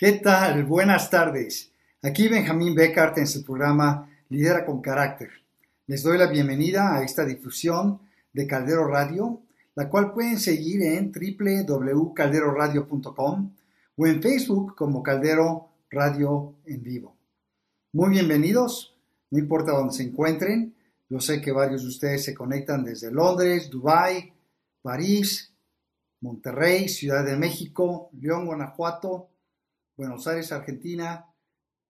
[0.00, 0.62] ¿Qué tal?
[0.62, 1.72] Buenas tardes.
[2.04, 5.28] Aquí Benjamín Beckart en su programa Lidera con Carácter.
[5.88, 7.98] Les doy la bienvenida a esta difusión
[8.32, 9.42] de Caldero Radio,
[9.74, 13.54] la cual pueden seguir en www.calderoradio.com
[13.96, 17.16] o en Facebook como Caldero Radio en vivo.
[17.92, 18.94] Muy bienvenidos,
[19.32, 20.76] no importa dónde se encuentren.
[21.08, 24.32] Yo sé que varios de ustedes se conectan desde Londres, Dubái,
[24.80, 25.52] París,
[26.20, 29.30] Monterrey, Ciudad de México, León, Guanajuato,
[29.98, 31.26] Buenos Aires, Argentina.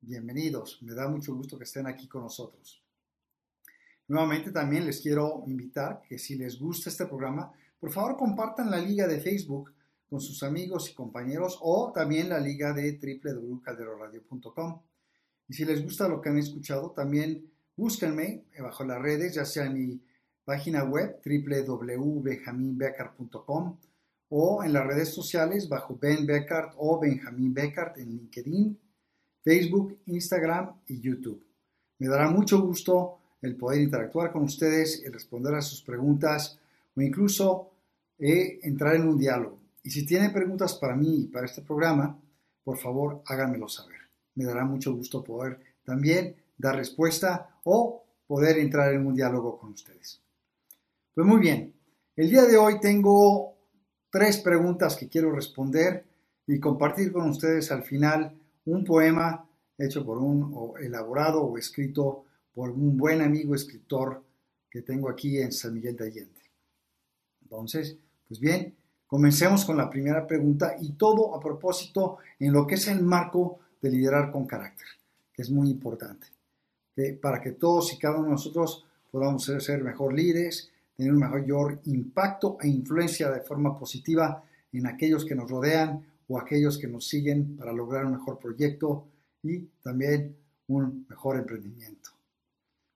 [0.01, 2.83] Bienvenidos, me da mucho gusto que estén aquí con nosotros.
[4.07, 8.79] Nuevamente también les quiero invitar que si les gusta este programa, por favor compartan la
[8.79, 9.75] liga de Facebook
[10.09, 14.81] con sus amigos y compañeros o también la liga de www.calderoradio.com.
[15.47, 19.67] Y si les gusta lo que han escuchado, también búsquenme bajo las redes, ya sea
[19.67, 20.01] en mi
[20.47, 23.77] página web www.benjaminbecker.com
[24.31, 28.79] o en las redes sociales bajo Ben Beckart o Benjamín Beckart en LinkedIn,
[29.43, 31.43] Facebook, Instagram y YouTube.
[31.99, 36.59] Me dará mucho gusto el poder interactuar con ustedes y responder a sus preguntas
[36.95, 37.71] o incluso
[38.19, 39.59] eh, entrar en un diálogo.
[39.83, 42.19] Y si tienen preguntas para mí y para este programa,
[42.65, 43.99] por favor háganmelo saber.
[44.35, 49.71] Me dará mucho gusto poder también dar respuesta o poder entrar en un diálogo con
[49.71, 50.21] ustedes.
[51.15, 51.75] Pues muy bien,
[52.15, 53.58] el día de hoy tengo
[54.11, 56.05] tres preguntas que quiero responder
[56.47, 59.47] y compartir con ustedes al final un poema
[59.77, 62.25] hecho por un, o elaborado o escrito
[62.55, 64.23] por un buen amigo escritor
[64.71, 66.43] que tengo aquí en San Miguel de Allende.
[67.43, 67.97] Entonces,
[68.27, 68.75] pues bien,
[69.07, 73.61] comencemos con la primera pregunta y todo a propósito en lo que es el marco
[73.81, 74.87] de liderar con carácter,
[75.33, 76.27] que es muy importante,
[77.23, 81.81] para que todos y cada uno de nosotros podamos ser mejor líderes, tener un mayor
[81.85, 84.43] impacto e influencia de forma positiva
[84.73, 89.07] en aquellos que nos rodean o aquellos que nos siguen para lograr un mejor proyecto
[89.45, 92.11] y también un mejor emprendimiento.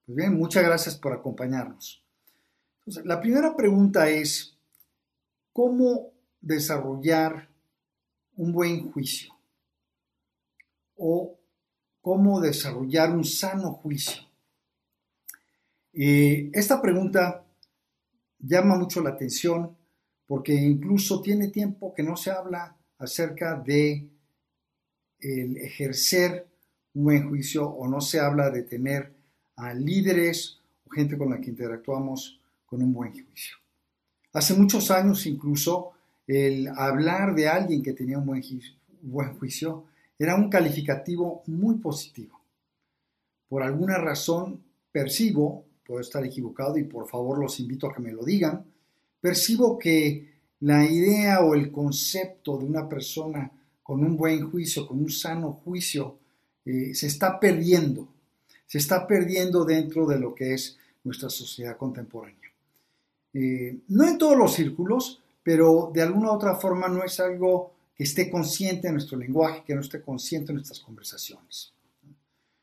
[0.05, 2.05] Pues bien, muchas gracias por acompañarnos.
[2.81, 4.59] Entonces, la primera pregunta es,
[5.53, 6.11] ¿cómo
[6.41, 7.49] desarrollar
[8.35, 9.33] un buen juicio?
[10.97, 11.39] ¿O
[12.01, 14.25] cómo desarrollar un sano juicio?
[15.93, 17.42] Eh, esta pregunta
[18.43, 19.77] llama mucho la atención
[20.27, 24.09] porque incluso tiene tiempo que no se habla acerca de
[25.19, 26.47] ejercer
[26.95, 29.13] un buen juicio o no se habla de tener
[29.57, 33.57] a líderes o gente con la que interactuamos con un buen juicio.
[34.33, 35.93] Hace muchos años incluso
[36.27, 38.27] el hablar de alguien que tenía un
[39.03, 39.85] buen juicio
[40.19, 42.41] era un calificativo muy positivo.
[43.49, 48.13] Por alguna razón percibo puedo estar equivocado y por favor los invito a que me
[48.13, 48.65] lo digan,
[49.21, 53.51] percibo que la idea o el concepto de una persona
[53.83, 56.19] con un buen juicio, con un sano juicio,
[56.65, 58.09] eh, se está perdiendo,
[58.67, 62.39] se está perdiendo dentro de lo que es nuestra sociedad contemporánea.
[63.35, 67.73] Eh, no en todos los círculos, pero de alguna u otra forma no es algo
[67.97, 71.73] que esté consciente en nuestro lenguaje, que no esté consciente en nuestras conversaciones.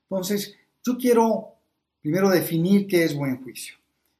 [0.04, 1.59] Entonces, yo quiero
[2.02, 3.76] Primero, definir qué es buen juicio.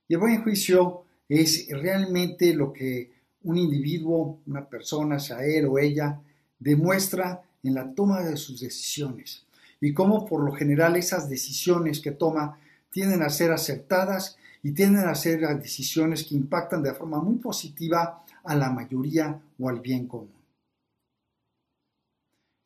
[0.08, 3.12] Y el buen juicio es realmente lo que
[3.44, 6.20] un individuo, una persona, sea él o ella,
[6.60, 9.46] demuestra en la toma de sus decisiones
[9.82, 12.60] y cómo por lo general esas decisiones que toma
[12.92, 18.24] tienden a ser acertadas y tienden a ser decisiones que impactan de forma muy positiva
[18.44, 20.34] a la mayoría o al bien común.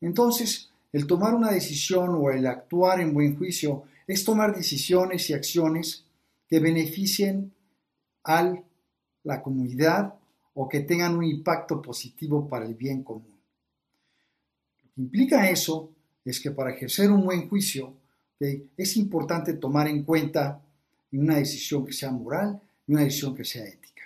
[0.00, 5.32] Entonces, el tomar una decisión o el actuar en buen juicio es tomar decisiones y
[5.32, 6.04] acciones
[6.48, 7.52] que beneficien
[8.24, 8.54] a
[9.22, 10.14] la comunidad
[10.54, 13.38] o que tengan un impacto positivo para el bien común.
[14.82, 15.90] Lo que implica eso
[16.24, 17.94] es que para ejercer un buen juicio
[18.38, 20.60] es importante tomar en cuenta
[21.12, 24.02] una decisión que sea moral y una decisión que sea ética.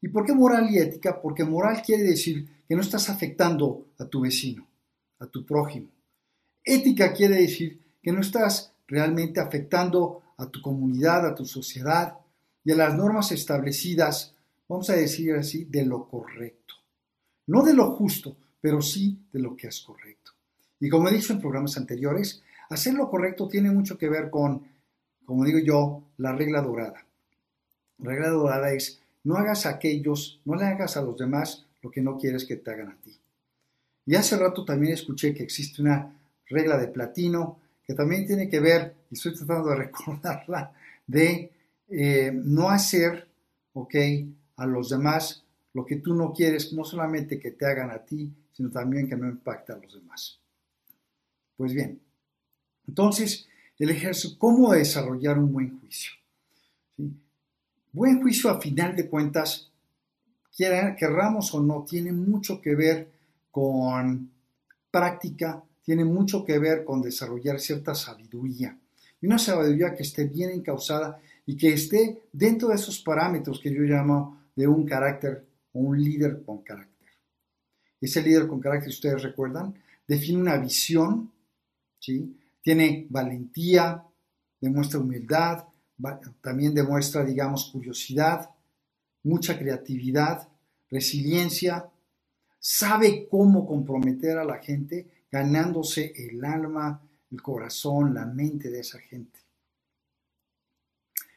[0.00, 1.20] ¿Y por qué moral y ética?
[1.20, 4.66] Porque moral quiere decir que no estás afectando a tu vecino,
[5.18, 5.88] a tu prójimo.
[6.64, 12.14] Ética quiere decir que no estás realmente afectando a tu comunidad, a tu sociedad
[12.64, 14.34] y a las normas establecidas,
[14.68, 16.74] vamos a decir así, de lo correcto.
[17.46, 20.32] No de lo justo, pero sí de lo que es correcto.
[20.80, 24.62] Y como he dicho en programas anteriores, hacer lo correcto tiene mucho que ver con,
[25.24, 27.04] como digo yo, la regla dorada.
[27.98, 31.90] La regla dorada es no hagas a aquellos, no le hagas a los demás lo
[31.90, 33.16] que no quieres que te hagan a ti.
[34.06, 37.58] Y hace rato también escuché que existe una regla de platino
[37.88, 40.74] que también tiene que ver, y estoy tratando de recordarla,
[41.06, 41.50] de
[41.88, 43.26] eh, no hacer,
[43.72, 43.94] ¿ok?,
[44.56, 45.42] a los demás
[45.72, 49.16] lo que tú no quieres, no solamente que te hagan a ti, sino también que
[49.16, 50.38] no impacte a los demás.
[51.56, 51.98] Pues bien,
[52.86, 53.48] entonces,
[53.78, 56.12] el ejercicio, ¿cómo desarrollar un buen juicio?
[57.92, 59.70] Buen juicio, a final de cuentas,
[60.54, 63.08] querramos o no, tiene mucho que ver
[63.50, 64.30] con
[64.90, 68.78] práctica, tiene mucho que ver con desarrollar cierta sabiduría.
[69.22, 73.72] Y una sabiduría que esté bien encausada y que esté dentro de esos parámetros que
[73.72, 77.08] yo llamo de un carácter o un líder con carácter.
[78.02, 79.76] Ese líder con carácter, ustedes recuerdan,
[80.06, 81.32] define una visión,
[81.98, 82.36] ¿sí?
[82.60, 84.04] tiene valentía,
[84.60, 85.64] demuestra humildad,
[86.42, 88.50] también demuestra, digamos, curiosidad,
[89.22, 90.50] mucha creatividad,
[90.90, 91.88] resiliencia,
[92.60, 98.98] sabe cómo comprometer a la gente ganándose el alma, el corazón, la mente de esa
[98.98, 99.38] gente.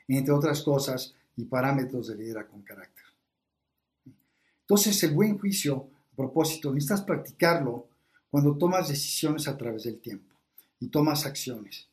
[0.07, 3.05] Entre otras cosas y parámetros de líder con carácter.
[4.61, 7.87] Entonces, el buen juicio, a propósito, necesitas practicarlo
[8.29, 10.33] cuando tomas decisiones a través del tiempo
[10.79, 11.87] y tomas acciones.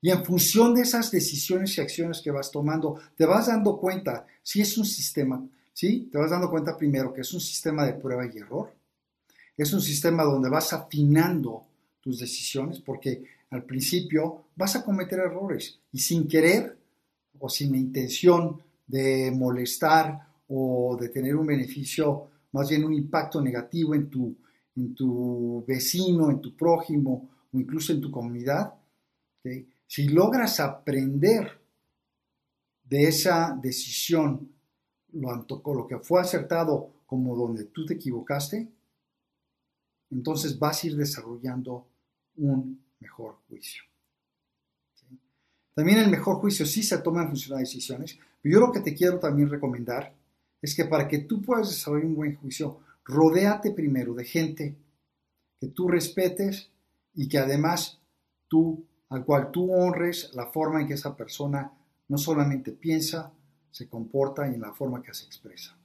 [0.00, 4.26] Y en función de esas decisiones y acciones que vas tomando, te vas dando cuenta
[4.42, 5.42] si es un sistema,
[5.72, 6.08] ¿sí?
[6.12, 8.70] Te vas dando cuenta primero que es un sistema de prueba y error.
[9.56, 11.66] Es un sistema donde vas afinando
[12.00, 16.76] tus decisiones porque al principio vas a cometer errores y sin querer
[17.38, 23.94] o sin intención de molestar o de tener un beneficio, más bien un impacto negativo
[23.94, 24.36] en tu,
[24.76, 28.74] en tu vecino, en tu prójimo o incluso en tu comunidad,
[29.86, 31.60] si logras aprender
[32.82, 34.50] de esa decisión,
[35.12, 38.68] lo, lo que fue acertado como donde tú te equivocaste,
[40.14, 41.86] entonces vas a ir desarrollando
[42.36, 43.82] un mejor juicio.
[45.74, 48.80] También el mejor juicio sí se toma en función de decisiones, pero yo lo que
[48.80, 50.14] te quiero también recomendar
[50.62, 54.76] es que para que tú puedas desarrollar un buen juicio, rodéate primero de gente
[55.60, 56.70] que tú respetes
[57.12, 58.00] y que además
[58.48, 61.72] tú al cual tú honres la forma en que esa persona
[62.08, 63.32] no solamente piensa,
[63.70, 65.76] se comporta y en la forma que se expresa.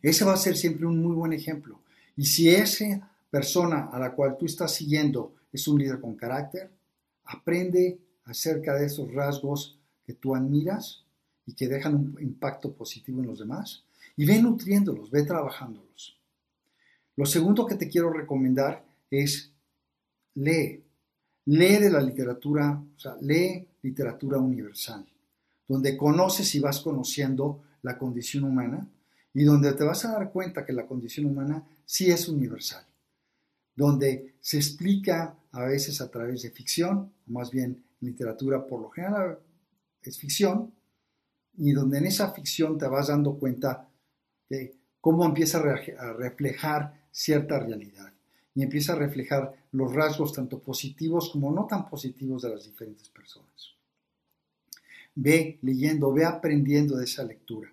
[0.00, 1.80] Ese va a ser siempre un muy buen ejemplo.
[2.16, 6.70] Y si esa persona a la cual tú estás siguiendo es un líder con carácter,
[7.24, 11.02] aprende acerca de esos rasgos que tú admiras
[11.46, 13.84] y que dejan un impacto positivo en los demás
[14.16, 16.16] y ve nutriéndolos, ve trabajándolos.
[17.16, 19.50] Lo segundo que te quiero recomendar es
[20.34, 20.82] lee.
[21.46, 25.06] Lee de la literatura, o sea, lee literatura universal,
[25.68, 28.88] donde conoces y vas conociendo la condición humana
[29.34, 32.86] y donde te vas a dar cuenta que la condición humana sí es universal,
[33.74, 38.90] donde se explica a veces a través de ficción, o más bien literatura por lo
[38.90, 39.38] general
[40.02, 40.72] es ficción,
[41.56, 43.88] y donde en esa ficción te vas dando cuenta
[44.48, 48.12] de cómo empieza a reflejar cierta realidad
[48.54, 53.08] y empieza a reflejar los rasgos tanto positivos como no tan positivos de las diferentes
[53.08, 53.74] personas.
[55.14, 57.72] Ve leyendo, ve aprendiendo de esa lectura.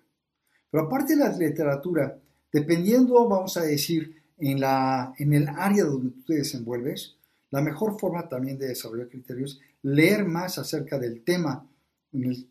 [0.72, 2.18] Pero aparte de la literatura,
[2.50, 7.14] dependiendo, vamos a decir, en, el área donde tú te desenvuelves,
[7.50, 11.68] la mejor forma también de desarrollar criterios es leer más acerca del tema,
[12.14, 12.48] en el,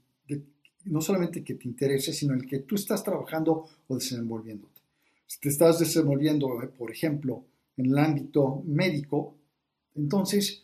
[0.86, 4.82] no solamente que te interese, sino el que tú estás trabajando o desenvolviéndote.
[5.26, 6.48] Si te estás desenvolviendo,
[6.78, 7.44] por ejemplo,
[7.76, 9.34] en el ámbito médico,
[9.96, 10.64] entonces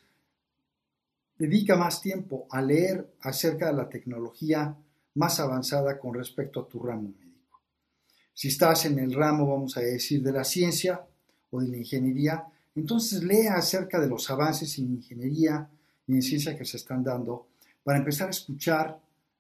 [1.40, 4.78] dedica más tiempo a leer acerca de la tecnología
[5.16, 7.27] más avanzada con respecto a tu ramo médico.
[8.38, 11.04] Si estás en el ramo, vamos a decir, de la ciencia
[11.50, 15.68] o de la ingeniería, entonces lea acerca de los avances en ingeniería
[16.06, 17.48] y en ciencia que se están dando
[17.84, 18.96] para empezar a escuchar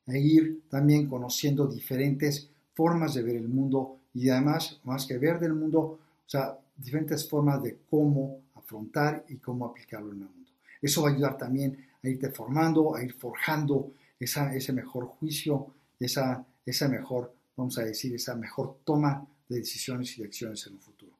[0.07, 5.39] e ir también conociendo diferentes formas de ver el mundo y además, más que ver
[5.39, 10.49] del mundo, o sea, diferentes formas de cómo afrontar y cómo aplicarlo en el mundo.
[10.81, 15.67] Eso va a ayudar también a irte formando, a ir forjando ese mejor juicio,
[15.99, 20.73] esa, esa mejor, vamos a decir, esa mejor toma de decisiones y de acciones en
[20.73, 21.11] el futuro.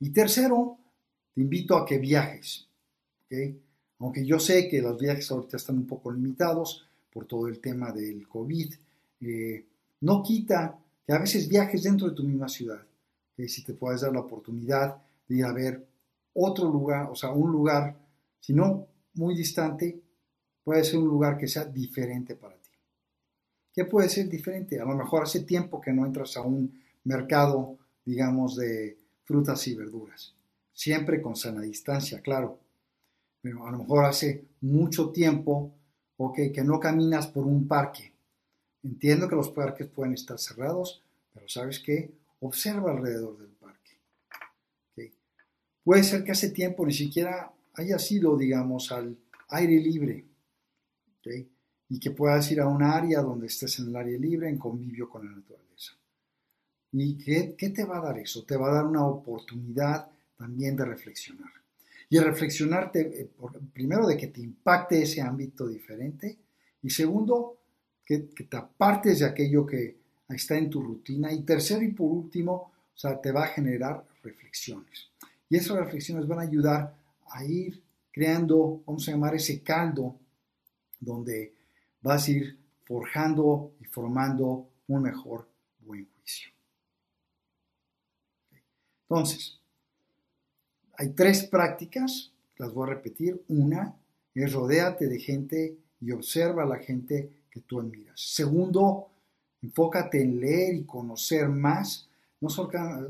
[0.00, 0.78] Y tercero,
[1.34, 2.68] te invito a que viajes.
[3.98, 7.92] Aunque yo sé que los viajes ahorita están un poco limitados por todo el tema
[7.92, 8.74] del COVID,
[9.22, 9.64] eh,
[10.02, 12.84] no quita que a veces viajes dentro de tu misma ciudad
[13.46, 14.96] si te puedes dar la oportunidad
[15.28, 15.86] de ir a ver
[16.34, 17.96] otro lugar, o sea, un lugar,
[18.40, 20.00] si no muy distante,
[20.64, 22.55] puede ser un lugar que sea diferente para ti.
[23.76, 24.80] ¿Qué puede ser diferente?
[24.80, 29.74] A lo mejor hace tiempo que no entras a un mercado, digamos, de frutas y
[29.74, 30.34] verduras.
[30.72, 32.58] Siempre con sana distancia, claro.
[33.42, 35.74] Pero a lo mejor hace mucho tiempo
[36.16, 38.14] okay, que no caminas por un parque.
[38.82, 41.02] Entiendo que los parques pueden estar cerrados,
[41.34, 42.10] pero ¿sabes qué?
[42.40, 43.98] Observa alrededor del parque.
[45.84, 49.18] Puede ser que hace tiempo ni siquiera haya sido, digamos, al
[49.50, 50.24] aire libre.
[51.88, 55.08] Y que puedas ir a un área donde estés en el aire libre, en convivio
[55.08, 55.92] con la naturaleza.
[56.92, 58.44] ¿Y qué, qué te va a dar eso?
[58.44, 61.50] Te va a dar una oportunidad también de reflexionar.
[62.08, 63.30] Y reflexionarte, eh,
[63.72, 66.38] primero, de que te impacte ese ámbito diferente.
[66.82, 67.58] Y segundo,
[68.04, 69.96] que, que te apartes de aquello que
[70.28, 71.32] está en tu rutina.
[71.32, 75.10] Y tercero y por último, o sea, te va a generar reflexiones.
[75.48, 76.94] Y esas reflexiones van a ayudar
[77.28, 80.16] a ir creando, vamos a llamar ese caldo,
[80.98, 81.52] donde
[82.06, 85.48] vas a ir forjando y formando un mejor
[85.80, 86.50] buen juicio.
[89.08, 89.58] Entonces,
[90.96, 93.42] hay tres prácticas, las voy a repetir.
[93.48, 93.92] Una
[94.34, 98.20] es rodéate de gente y observa a la gente que tú admiras.
[98.20, 99.08] Segundo,
[99.62, 102.08] enfócate en leer y conocer más,
[102.40, 102.48] no,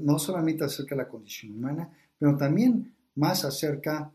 [0.00, 4.11] no solamente acerca de la condición humana, pero también más acerca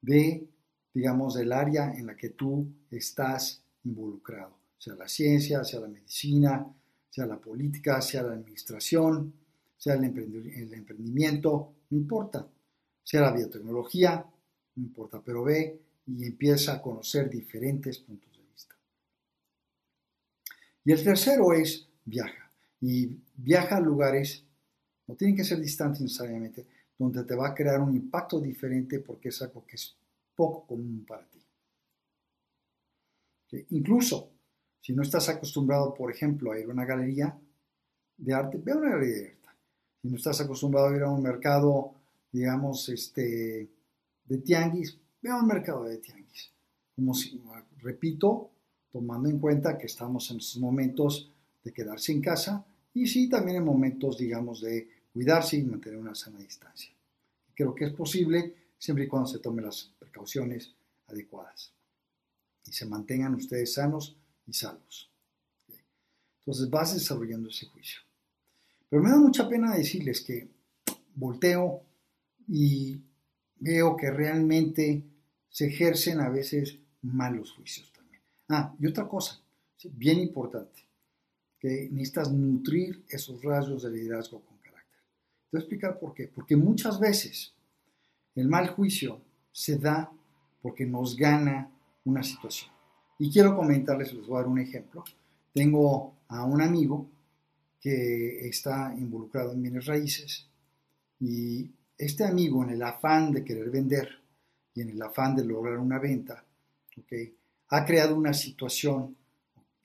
[0.00, 0.46] de,
[0.94, 6.66] digamos, del área en la que tú estás involucrado, sea la ciencia, sea la medicina,
[7.08, 9.34] sea la política, sea la administración,
[9.76, 12.48] sea el, emprendimiento, no importa,
[13.02, 14.24] sea la biotecnología,
[14.76, 18.76] no importa, pero ve y empieza a conocer diferentes puntos de vista.
[20.84, 24.44] Y el tercero es viaja, y viaja a lugares,
[25.06, 29.30] no tienen que ser distantes necesariamente, donde te va a crear un impacto diferente porque
[29.30, 29.96] es algo que es
[30.34, 31.41] poco común para ti.
[33.70, 34.30] Incluso,
[34.80, 37.38] si no estás acostumbrado, por ejemplo, a ir a una galería
[38.16, 39.48] de arte, ve a una galería de arte.
[40.00, 41.94] Si no estás acostumbrado a ir a un mercado,
[42.32, 43.68] digamos, este,
[44.24, 46.50] de tianguis, ve a un mercado de tianguis.
[46.96, 47.40] Como si,
[47.78, 48.50] repito,
[48.90, 51.30] tomando en cuenta que estamos en estos momentos
[51.62, 56.14] de quedarse en casa y sí también en momentos, digamos, de cuidarse y mantener una
[56.14, 56.92] sana distancia.
[57.54, 60.74] Creo que es posible siempre y cuando se tomen las precauciones
[61.06, 61.72] adecuadas
[62.66, 64.16] y se mantengan ustedes sanos
[64.46, 65.10] y salvos.
[66.40, 68.00] Entonces vas desarrollando ese juicio.
[68.88, 70.48] Pero me da mucha pena decirles que
[71.14, 71.82] volteo
[72.48, 73.00] y
[73.56, 75.04] veo que realmente
[75.48, 78.22] se ejercen a veces malos juicios también.
[78.48, 79.40] Ah, y otra cosa,
[79.92, 80.80] bien importante,
[81.58, 85.00] que necesitas nutrir esos rasgos de liderazgo con carácter.
[85.50, 86.28] Te voy a explicar por qué.
[86.28, 87.54] Porque muchas veces
[88.34, 90.10] el mal juicio se da
[90.60, 91.70] porque nos gana
[92.04, 92.70] una situación.
[93.18, 95.04] Y quiero comentarles, les voy a dar un ejemplo.
[95.52, 97.08] Tengo a un amigo
[97.80, 100.48] que está involucrado en bienes raíces
[101.20, 104.08] y este amigo en el afán de querer vender
[104.74, 106.44] y en el afán de lograr una venta,
[106.98, 107.34] ¿okay?
[107.68, 109.16] ha creado una situación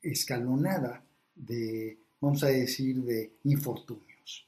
[0.01, 1.03] escalonada
[1.36, 4.47] de, vamos a decir, de infortunios.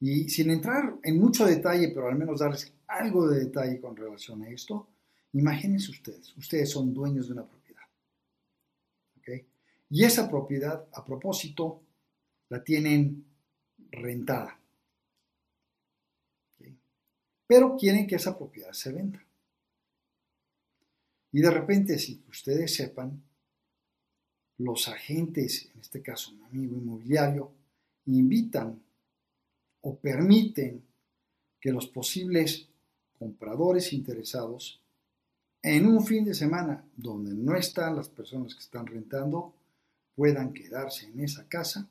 [0.00, 4.42] Y sin entrar en mucho detalle, pero al menos darles algo de detalle con relación
[4.42, 4.88] a esto,
[5.34, 7.64] Imagínense ustedes, ustedes son dueños de una propiedad.
[9.90, 11.80] Y esa propiedad, a propósito,
[12.48, 13.24] la tienen
[13.92, 14.58] rentada.
[17.46, 19.22] Pero quieren que esa propiedad se venda.
[21.30, 23.22] Y de repente, si ustedes sepan,
[24.58, 27.52] los agentes, en este caso un amigo inmobiliario,
[28.06, 28.80] invitan
[29.82, 30.82] o permiten
[31.60, 32.66] que los posibles
[33.18, 34.80] compradores interesados
[35.64, 39.54] en un fin de semana donde no están las personas que están rentando,
[40.14, 41.88] puedan quedarse en esa casa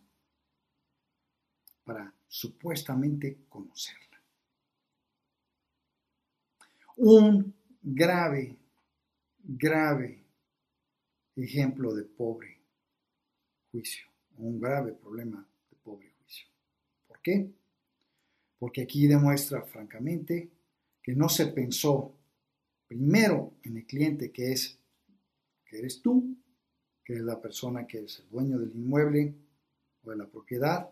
[1.84, 4.22] para supuestamente conocerla.
[6.98, 7.52] Un
[7.82, 8.56] grave,
[9.40, 10.24] grave
[11.36, 12.62] ejemplo de pobre
[13.72, 14.06] juicio,
[14.38, 16.48] un grave problema de pobre juicio.
[17.08, 17.52] ¿Por qué?
[18.60, 20.52] Porque aquí demuestra francamente
[21.02, 22.20] que no se pensó
[22.94, 24.78] primero en el cliente que es
[25.66, 26.38] que eres tú,
[27.04, 29.34] que es la persona que es el dueño del inmueble
[30.04, 30.92] o de la propiedad,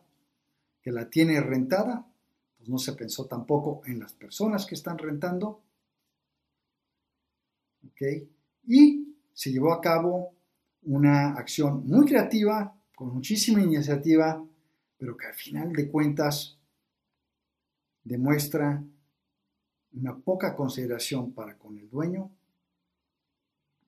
[0.81, 2.11] que la tiene rentada,
[2.57, 5.61] pues no se pensó tampoco en las personas que están rentando.
[8.65, 10.33] Y se llevó a cabo
[10.81, 14.43] una acción muy creativa, con muchísima iniciativa,
[14.97, 16.57] pero que al final de cuentas
[18.03, 18.83] demuestra
[19.93, 22.31] una poca consideración para con el dueño,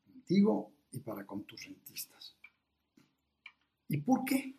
[0.05, 2.35] contigo y para con tus rentistas.
[3.87, 4.55] ¿Y por qué?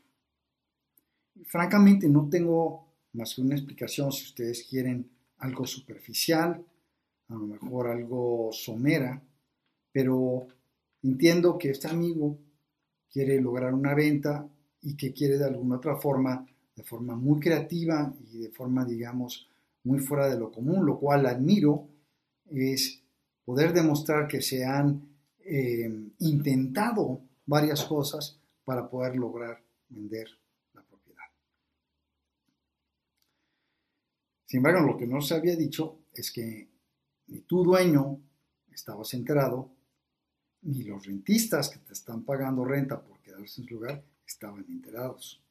[1.44, 6.64] Francamente no tengo más que una explicación si ustedes quieren algo superficial,
[7.28, 9.22] a lo mejor algo somera,
[9.92, 10.46] pero
[11.02, 12.38] entiendo que este amigo
[13.10, 14.48] quiere lograr una venta
[14.82, 19.48] y que quiere de alguna otra forma, de forma muy creativa y de forma, digamos,
[19.84, 21.88] muy fuera de lo común, lo cual admiro,
[22.50, 23.02] es
[23.44, 25.88] poder demostrar que se han eh,
[26.20, 30.26] intentado varias cosas para poder lograr vender
[30.72, 31.24] la propiedad.
[34.46, 36.68] Sin embargo, lo que no se había dicho es que
[37.26, 38.20] ni tu dueño
[38.72, 39.70] estabas enterado,
[40.62, 45.42] ni los rentistas que te están pagando renta por quedarse en su lugar estaban enterados.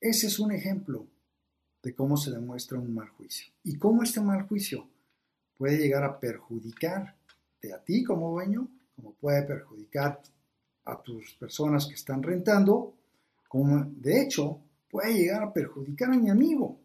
[0.00, 1.08] Ese es un ejemplo
[1.82, 3.52] de cómo se demuestra un mal juicio.
[3.62, 4.88] Y cómo este mal juicio
[5.56, 10.20] puede llegar a perjudicarte a ti como dueño, como puede perjudicar
[10.84, 12.94] a tus personas que están rentando,
[13.48, 16.78] como de hecho puede llegar a perjudicar a mi amigo,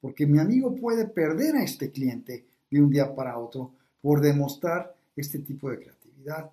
[0.00, 4.94] porque mi amigo puede perder a este cliente de un día para otro por demostrar
[5.14, 6.50] este tipo de creatividad,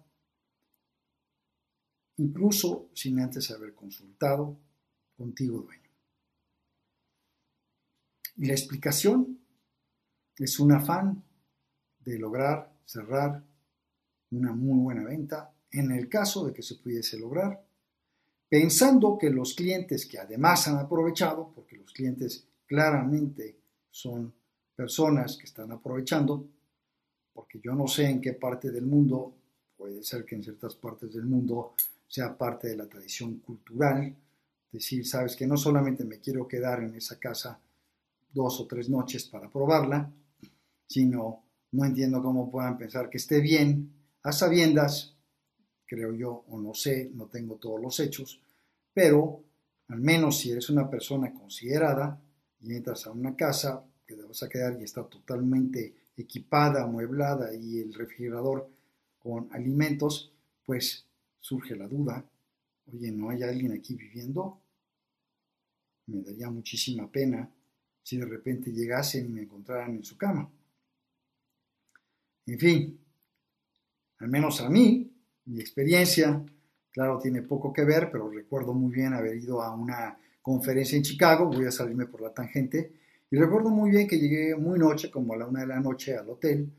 [2.18, 4.56] incluso sin antes haber consultado
[5.18, 5.79] contigo, dueño.
[8.40, 9.38] Y la explicación
[10.38, 11.22] es un afán
[12.00, 13.44] de lograr cerrar
[14.32, 17.62] una muy buena venta en el caso de que se pudiese lograr,
[18.48, 23.60] pensando que los clientes que además han aprovechado, porque los clientes claramente
[23.92, 24.34] son
[24.74, 26.48] personas que están aprovechando,
[27.34, 29.36] porque yo no sé en qué parte del mundo,
[29.76, 31.76] puede ser que en ciertas partes del mundo
[32.08, 34.16] sea parte de la tradición cultural,
[34.72, 37.60] decir, sabes que no solamente me quiero quedar en esa casa
[38.32, 40.12] dos o tres noches para probarla,
[40.88, 45.16] sino no entiendo cómo puedan pensar que esté bien a sabiendas,
[45.86, 48.42] creo yo, o no sé, no tengo todos los hechos,
[48.94, 49.44] pero
[49.88, 52.22] al menos si eres una persona considerada
[52.62, 57.54] y entras a una casa que te vas a quedar y está totalmente equipada, amueblada
[57.54, 58.70] y el refrigerador
[59.20, 60.32] con alimentos,
[60.66, 61.06] pues
[61.40, 62.26] surge la duda,
[62.92, 64.62] oye, ¿no hay alguien aquí viviendo?
[66.08, 67.50] Me daría muchísima pena
[68.02, 70.50] si de repente llegasen y me encontraran en su cama.
[72.46, 73.00] En fin,
[74.20, 75.12] al menos a mí,
[75.46, 76.44] mi experiencia,
[76.92, 81.04] claro, tiene poco que ver, pero recuerdo muy bien haber ido a una conferencia en
[81.04, 82.94] Chicago, voy a salirme por la tangente,
[83.32, 86.16] y recuerdo muy bien que llegué muy noche, como a la una de la noche,
[86.16, 86.72] al hotel,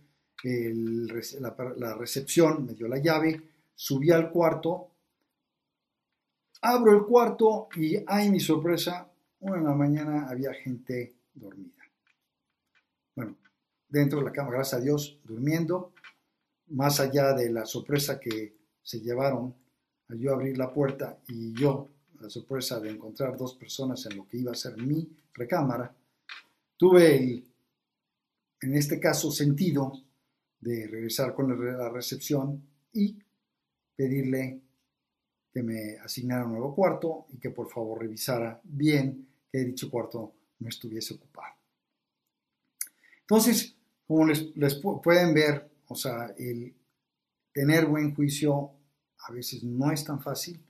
[0.42, 3.40] la, la recepción me dio la llave,
[3.74, 4.90] subí al cuarto,
[6.62, 9.09] abro el cuarto y, ay, mi sorpresa,
[9.40, 11.83] una de la mañana había gente dormida.
[13.14, 13.37] Bueno,
[13.88, 15.92] dentro de la cama, gracias a Dios, durmiendo,
[16.68, 19.55] más allá de la sorpresa que se llevaron
[20.09, 21.88] al yo abrir la puerta y yo,
[22.20, 25.94] la sorpresa de encontrar dos personas en lo que iba a ser mi recámara,
[26.76, 27.44] tuve el,
[28.61, 29.92] en este caso, sentido
[30.61, 33.18] de regresar con la recepción y
[33.96, 34.61] pedirle
[35.53, 40.34] que me asignara un nuevo cuarto y que por favor revisara bien que dicho cuarto
[40.58, 41.54] no estuviese ocupado.
[43.22, 46.74] Entonces, como les, pueden ver, o sea, el
[47.52, 48.72] tener buen juicio
[49.18, 50.60] a veces no es tan fácil,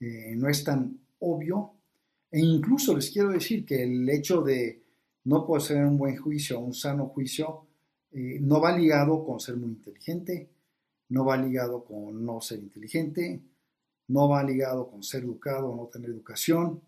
[0.00, 1.74] eh, no es tan obvio,
[2.30, 4.82] e incluso les quiero decir que el hecho de
[5.24, 7.66] no poseer un buen juicio, un sano juicio,
[8.10, 10.50] eh, no va ligado con ser muy inteligente,
[11.10, 13.40] no va ligado con no ser inteligente,
[14.08, 16.80] no va ligado con ser educado o no tener educación.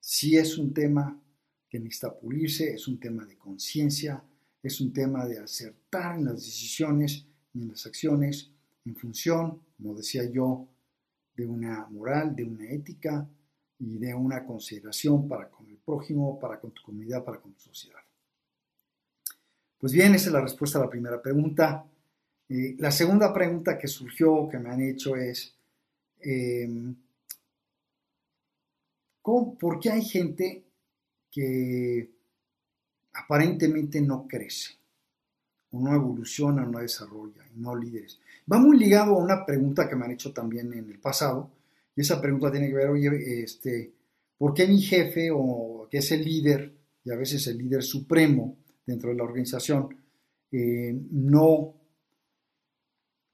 [0.00, 1.20] Si es un tema
[1.68, 4.24] que necesita pulirse, es un tema de conciencia,
[4.62, 8.50] es un tema de acertar en las decisiones y en las acciones
[8.84, 10.66] en función, como decía yo,
[11.36, 13.28] de una moral, de una ética
[13.78, 17.60] y de una consideración para con el prójimo, para con tu comunidad, para con tu
[17.60, 18.00] sociedad.
[19.78, 21.86] Pues bien, esa es la respuesta a la primera pregunta.
[22.48, 25.54] Eh, la segunda pregunta que surgió, que me han hecho es,
[29.22, 30.64] ¿por qué hay gente
[31.30, 32.10] que
[33.12, 34.74] aparentemente no crece,
[35.72, 38.20] o no evoluciona, no desarrolla, y no líderes.
[38.50, 41.50] Va muy ligado a una pregunta que me han hecho también en el pasado,
[41.94, 43.92] y esa pregunta tiene que ver, oye, este,
[44.38, 46.72] ¿por qué mi jefe, o que es el líder,
[47.04, 48.56] y a veces el líder supremo
[48.86, 49.96] dentro de la organización,
[50.52, 51.74] eh, no,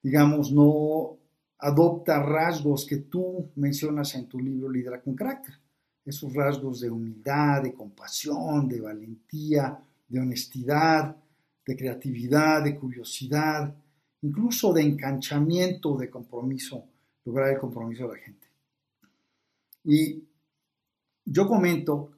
[0.02, 1.18] digamos, no
[1.58, 5.54] adopta rasgos que tú mencionas en tu libro Líder con Carácter?
[6.06, 11.16] Esos rasgos de humildad, de compasión, de valentía, de honestidad,
[11.66, 13.74] de creatividad, de curiosidad,
[14.22, 16.84] incluso de enganchamiento, de compromiso,
[17.24, 18.46] lograr el compromiso de la gente.
[19.84, 20.22] Y
[21.24, 22.12] yo comento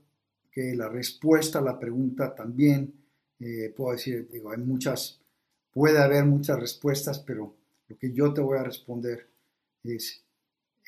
[0.51, 2.93] que la respuesta a la pregunta también,
[3.41, 5.19] eh, puedo decir, digo, hay muchas,
[5.73, 7.55] puede haber muchas respuestas, pero
[7.89, 9.27] lo que yo te voy a responder
[9.83, 10.23] es,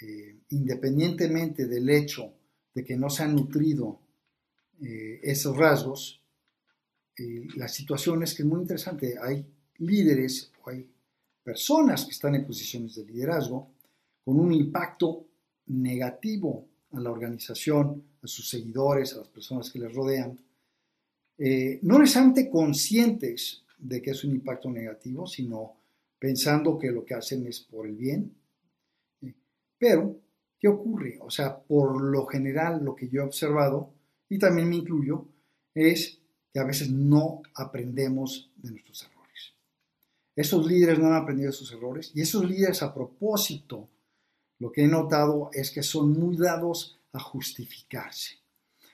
[0.03, 2.35] eh, independientemente del hecho
[2.75, 4.01] de que no se han nutrido
[4.81, 6.23] eh, esos rasgos,
[7.17, 9.17] eh, la situación es que es muy interesante.
[9.21, 9.45] Hay
[9.79, 10.89] líderes o hay
[11.43, 13.69] personas que están en posiciones de liderazgo
[14.25, 15.27] con un impacto
[15.67, 20.39] negativo a la organización, a sus seguidores, a las personas que les rodean,
[21.39, 25.77] eh, no necesariamente conscientes de que es un impacto negativo, sino
[26.19, 28.35] pensando que lo que hacen es por el bien.
[29.79, 30.21] Pero,
[30.61, 31.19] ¿qué ocurre?
[31.23, 33.91] O sea, por lo general lo que yo he observado,
[34.29, 35.27] y también me incluyo,
[35.75, 36.19] es
[36.53, 39.55] que a veces no aprendemos de nuestros errores.
[40.37, 43.89] Esos líderes no han aprendido de sus errores y esos líderes a propósito,
[44.59, 48.37] lo que he notado es que son muy dados a justificarse.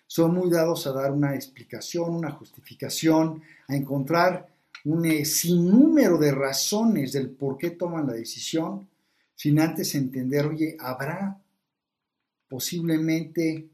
[0.07, 4.48] Son muy dados a dar una explicación, una justificación, a encontrar
[4.85, 8.88] un eh, sinnúmero de razones del por qué toman la decisión,
[9.35, 11.40] sin antes entender, oye, ¿habrá
[12.49, 13.69] posiblemente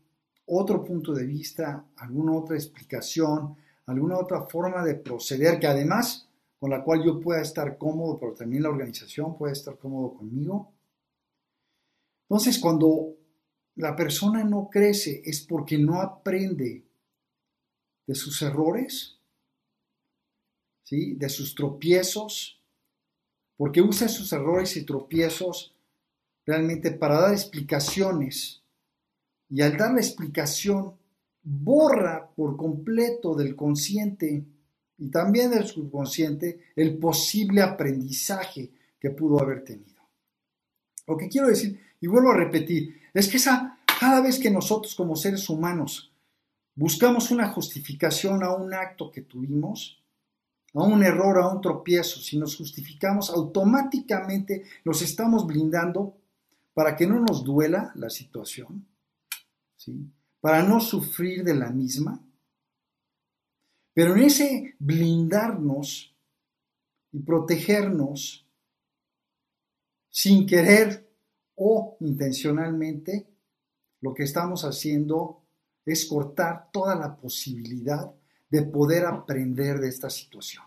[0.47, 3.57] otro punto de vista, alguna otra explicación,
[3.87, 6.29] alguna otra forma de proceder que además
[6.63, 10.73] con la cual yo pueda estar cómodo, pero también la organización puede estar cómodo conmigo?
[12.29, 13.17] Entonces, cuando
[13.75, 16.85] la persona no crece es porque no aprende
[18.07, 19.19] de sus errores,
[20.85, 21.15] ¿sí?
[21.15, 22.61] de sus tropiezos,
[23.57, 25.75] porque usa esos errores y tropiezos
[26.47, 28.62] realmente para dar explicaciones.
[29.53, 30.95] Y al dar la explicación,
[31.43, 34.47] borra por completo del consciente
[34.97, 40.01] y también del subconsciente el posible aprendizaje que pudo haber tenido.
[41.07, 43.39] Lo que quiero decir, y vuelvo a repetir, es que
[44.01, 46.11] cada vez que nosotros como seres humanos
[46.75, 50.03] buscamos una justificación a un acto que tuvimos,
[50.73, 56.17] a un error, a un tropiezo, si nos justificamos, automáticamente nos estamos blindando
[56.73, 58.87] para que no nos duela la situación,
[60.41, 62.21] para no sufrir de la misma.
[63.95, 66.15] Pero en ese blindarnos
[67.13, 68.47] y protegernos
[70.11, 71.09] sin querer
[71.55, 73.27] o intencionalmente,
[74.01, 75.43] lo que estamos haciendo
[75.87, 78.13] es cortar toda la posibilidad
[78.51, 80.65] de poder aprender de esta situación,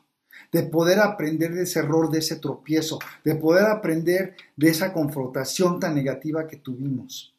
[0.52, 5.80] de poder aprender de ese error, de ese tropiezo, de poder aprender de esa confrontación
[5.80, 7.35] tan negativa que tuvimos.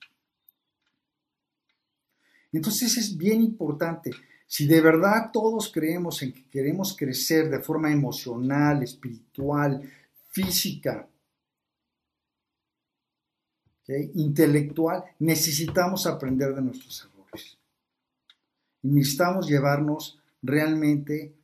[2.57, 4.13] Entonces es bien importante,
[4.47, 9.83] si de verdad todos creemos en que queremos crecer de forma emocional, espiritual,
[10.31, 11.07] física,
[14.15, 17.59] intelectual, necesitamos aprender de nuestros errores.
[18.83, 21.35] Necesitamos llevarnos realmente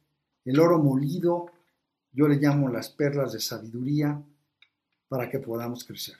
[0.46, 1.50] el oro molido,
[2.12, 4.22] yo le llamo las perlas de sabiduría,
[5.08, 6.16] para que podamos crecer.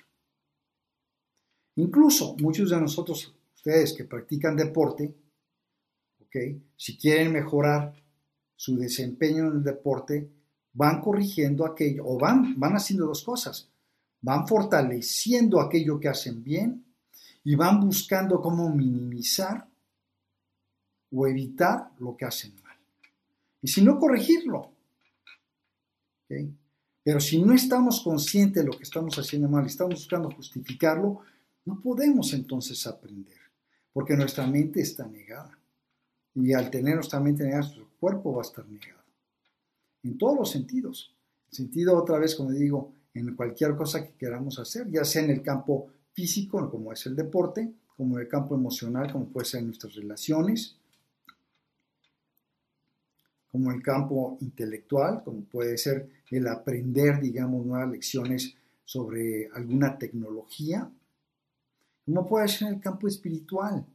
[1.77, 5.15] Incluso muchos de nosotros, ustedes que practican deporte,
[6.77, 7.95] si quieren mejorar
[8.57, 10.31] su desempeño en el deporte,
[10.73, 13.73] van corrigiendo aquello o van, van haciendo dos cosas
[14.23, 16.87] van fortaleciendo aquello que hacen bien
[17.45, 19.69] y van buscando cómo minimizar
[21.11, 22.79] o evitar lo que hacen mal.
[23.61, 24.73] Y si no, corregirlo.
[27.03, 31.21] Pero si no estamos conscientes de lo que estamos haciendo mal y estamos buscando justificarlo,
[31.65, 33.39] no podemos entonces aprender,
[33.93, 35.59] porque nuestra mente está negada.
[36.35, 39.03] Y al tener nuestra mente negada, nuestro cuerpo va a estar negado.
[40.03, 41.15] En todos los sentidos.
[41.51, 45.31] El sentido, otra vez, como digo, en cualquier cosa que queramos hacer, ya sea en
[45.31, 49.61] el campo físico, como es el deporte, como en el campo emocional, como puede ser
[49.61, 50.77] en nuestras relaciones,
[53.51, 59.99] como en el campo intelectual, como puede ser el aprender, digamos, nuevas lecciones sobre alguna
[59.99, 60.91] tecnología,
[62.05, 63.87] como puede ser en el campo espiritual.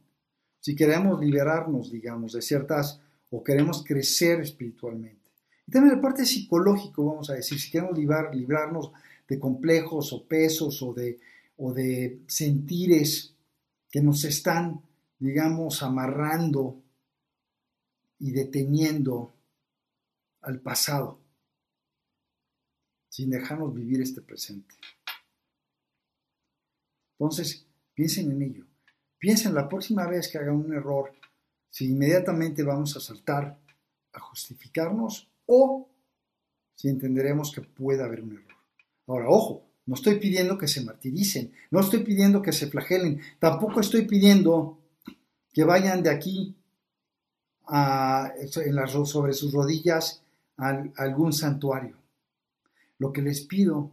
[0.60, 5.30] Si queremos liberarnos, digamos, de ciertas, o queremos crecer espiritualmente.
[5.66, 8.90] Y también la parte psicológica, vamos a decir, si queremos librarnos
[9.28, 11.20] de complejos o pesos o de,
[11.58, 13.34] o de sentires
[13.90, 14.82] que nos están,
[15.18, 16.82] digamos, amarrando
[18.18, 19.34] y deteniendo
[20.40, 21.20] al pasado,
[23.10, 24.74] sin dejarnos vivir este presente.
[27.18, 27.67] Entonces,
[27.98, 28.64] piensen en ello.
[29.18, 31.12] Piensen la próxima vez que hagan un error,
[31.68, 33.58] si inmediatamente vamos a saltar
[34.12, 35.90] a justificarnos o
[36.76, 38.56] si entenderemos que puede haber un error.
[39.08, 43.80] Ahora, ojo, no estoy pidiendo que se martiricen, no estoy pidiendo que se flagelen, tampoco
[43.80, 44.78] estoy pidiendo
[45.52, 46.54] que vayan de aquí
[47.66, 48.32] a,
[49.06, 50.22] sobre sus rodillas
[50.56, 51.96] a, algún santuario.
[52.98, 53.90] Lo que les pido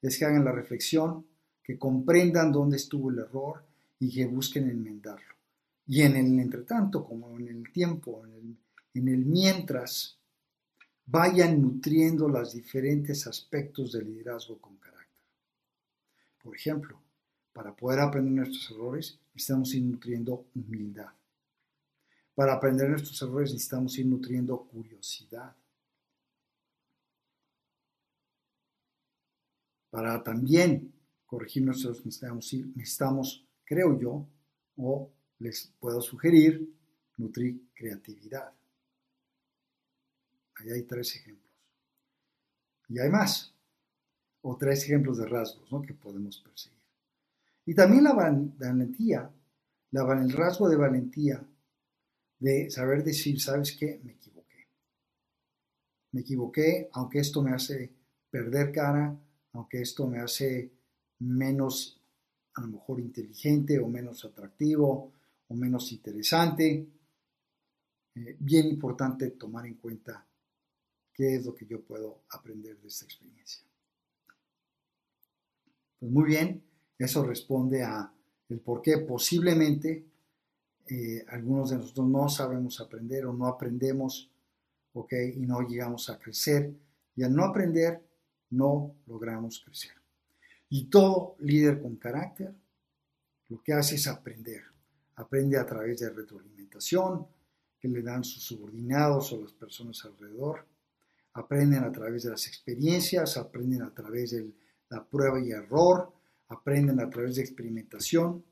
[0.00, 1.26] es que hagan la reflexión,
[1.72, 3.64] que comprendan dónde estuvo el error
[3.98, 5.34] y que busquen enmendarlo.
[5.86, 8.56] Y en el entretanto, como en el tiempo, en el,
[8.92, 10.18] en el mientras,
[11.06, 15.24] vayan nutriendo los diferentes aspectos del liderazgo con carácter.
[16.42, 17.00] Por ejemplo,
[17.54, 21.08] para poder aprender nuestros errores, necesitamos ir nutriendo humildad.
[22.34, 25.56] Para aprender nuestros errores necesitamos ir nutriendo curiosidad.
[29.88, 30.92] Para también
[31.32, 34.28] corregir errores necesitamos, ir, necesitamos, creo yo,
[34.76, 36.70] o les puedo sugerir,
[37.16, 38.52] nutrir creatividad.
[40.56, 41.50] Ahí hay tres ejemplos.
[42.90, 43.54] Y hay más,
[44.42, 46.78] o tres ejemplos de rasgos que podemos perseguir.
[47.64, 49.30] Y también la valentía,
[49.90, 51.42] la, el rasgo de valentía
[52.40, 54.02] de saber decir, ¿sabes qué?
[54.04, 54.68] Me equivoqué.
[56.10, 57.90] Me equivoqué, aunque esto me hace
[58.28, 59.18] perder cara,
[59.54, 60.81] aunque esto me hace
[61.22, 62.00] menos,
[62.54, 65.12] a lo mejor, inteligente o menos atractivo
[65.48, 66.86] o menos interesante.
[68.14, 70.26] Eh, bien importante tomar en cuenta
[71.12, 73.62] qué es lo que yo puedo aprender de esta experiencia.
[75.98, 76.62] Pues muy bien,
[76.98, 78.12] eso responde a
[78.48, 80.04] el por qué posiblemente
[80.88, 84.30] eh, algunos de nosotros no sabemos aprender o no aprendemos,
[84.92, 85.12] ¿ok?
[85.36, 86.72] Y no llegamos a crecer.
[87.14, 88.02] Y al no aprender,
[88.50, 90.01] no logramos crecer.
[90.74, 92.50] Y todo líder con carácter
[93.48, 94.62] lo que hace es aprender.
[95.16, 97.26] Aprende a través de retroalimentación
[97.78, 100.66] que le dan sus subordinados o las personas alrededor.
[101.34, 104.50] Aprenden a través de las experiencias, aprenden a través de
[104.88, 106.10] la prueba y error,
[106.48, 108.42] aprenden a través de experimentación,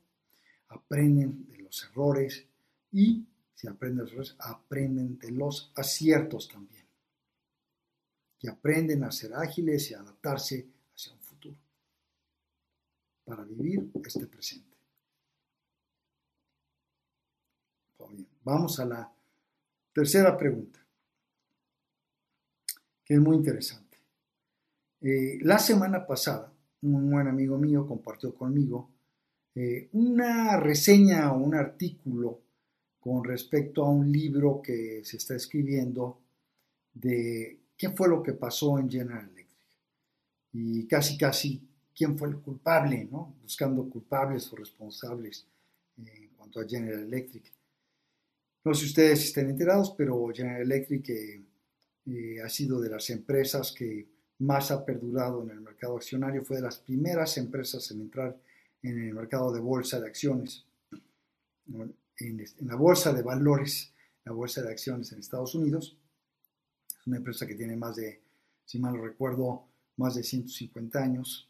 [0.69, 2.45] aprenden de los errores
[2.93, 6.85] y si aprenden de los errores, aprenden de los aciertos también.
[8.41, 10.80] Y aprenden a ser ágiles y a adaptarse
[13.31, 14.69] para vivir este presente.
[18.43, 19.13] vamos a la
[19.93, 20.81] tercera pregunta,
[23.05, 23.99] que es muy interesante.
[25.03, 28.91] Eh, la semana pasada un buen amigo mío compartió conmigo
[29.55, 32.41] eh, una reseña o un artículo
[32.99, 36.19] con respecto a un libro que se está escribiendo
[36.95, 39.49] de qué fue lo que pasó en General Electric.
[40.53, 43.37] Y casi, casi, quién fue el culpable, ¿no?
[43.43, 45.47] Buscando culpables o responsables
[45.97, 47.53] en cuanto a General Electric.
[48.65, 51.43] No sé si ustedes estén enterados, pero General Electric eh,
[52.07, 54.09] eh, ha sido de las empresas que
[54.41, 58.37] más ha perdurado en el mercado accionario, fue de las primeras empresas en entrar
[58.83, 60.65] en el mercado de bolsa de acciones,
[62.19, 63.93] en, la bolsa de valores,
[64.25, 65.97] la bolsa de acciones en Estados Unidos.
[66.89, 68.23] Es una empresa que tiene más de,
[68.65, 71.50] si mal no recuerdo, más de 150 años.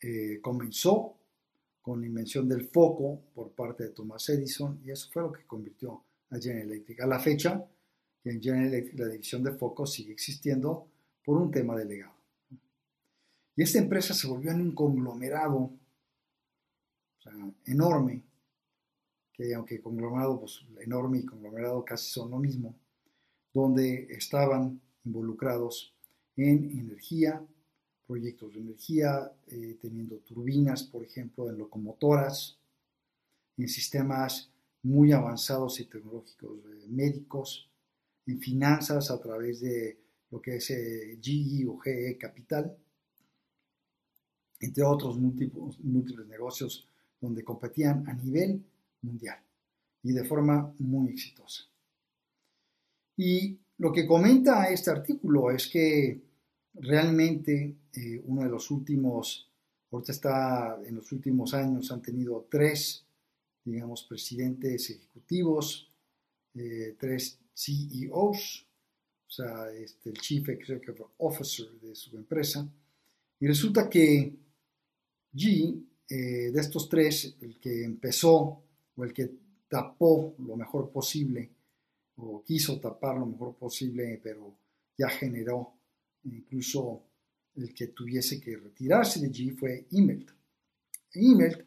[0.00, 1.16] Eh, comenzó
[1.80, 5.46] con la invención del foco por parte de Thomas Edison y eso fue lo que
[5.46, 7.00] convirtió a General Electric.
[7.00, 7.64] A la fecha,
[8.24, 10.88] en General Electric la división de foco sigue existiendo
[11.24, 12.14] por un tema de legado.
[13.56, 15.70] Y esta empresa se volvió en un conglomerado
[17.66, 18.22] enorme,
[19.32, 22.74] que aunque conglomerado, pues enorme y conglomerado casi son lo mismo,
[23.52, 25.94] donde estaban involucrados
[26.36, 27.44] en energía,
[28.14, 32.56] proyectos de energía, eh, teniendo turbinas, por ejemplo, en locomotoras,
[33.56, 34.52] en sistemas
[34.84, 37.68] muy avanzados y tecnológicos eh, médicos,
[38.28, 39.98] en finanzas a través de
[40.30, 42.76] lo que es eh, GE o GE Capital,
[44.60, 46.86] entre otros múltiples, múltiples negocios
[47.20, 48.62] donde competían a nivel
[49.02, 49.40] mundial
[50.04, 51.64] y de forma muy exitosa.
[53.16, 56.33] Y lo que comenta este artículo es que
[56.74, 59.48] realmente eh, uno de los últimos,
[59.90, 63.04] ahorita está en los últimos años, han tenido tres,
[63.64, 65.90] digamos, presidentes ejecutivos,
[66.54, 68.66] eh, tres CEOs,
[69.26, 72.68] o sea, este, el Chief Executive Officer de su empresa.
[73.40, 74.32] Y resulta que
[75.32, 76.14] G, eh,
[76.52, 78.62] de estos tres, el que empezó
[78.96, 79.30] o el que
[79.68, 81.50] tapó lo mejor posible,
[82.16, 84.56] o quiso tapar lo mejor posible, pero
[84.96, 85.73] ya generó
[86.24, 87.02] incluso
[87.56, 90.30] el que tuviese que retirarse de G fue Immelt.
[91.14, 91.64] Immelt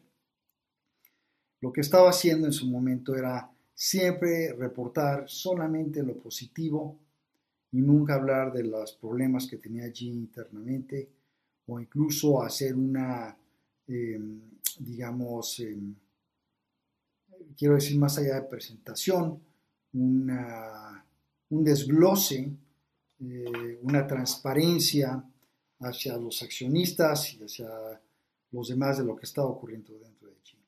[1.60, 6.98] lo que estaba haciendo en su momento era siempre reportar solamente lo positivo
[7.72, 11.08] y nunca hablar de los problemas que tenía allí internamente
[11.66, 13.36] o incluso hacer una,
[13.88, 14.40] em,
[14.78, 15.94] digamos, em,
[17.56, 19.40] quiero decir más allá de presentación,
[19.92, 22.52] un desglose,
[23.20, 25.24] eh, una transparencia
[25.80, 27.68] hacia los accionistas y hacia
[28.52, 30.58] los demás de lo que estaba ocurriendo dentro de allí.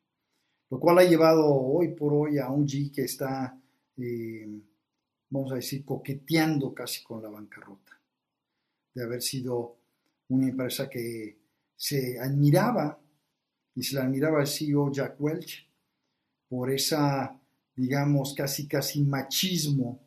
[0.71, 3.57] lo cual ha llevado hoy por hoy a un G que está,
[3.97, 4.49] eh,
[5.29, 7.99] vamos a decir, coqueteando casi con la bancarrota,
[8.95, 9.77] de haber sido
[10.29, 11.39] una empresa que
[11.77, 12.99] se admiraba,
[13.75, 15.69] y se la admiraba el CEO Jack Welch,
[16.49, 17.41] por esa,
[17.77, 20.01] digamos, casi casi machismo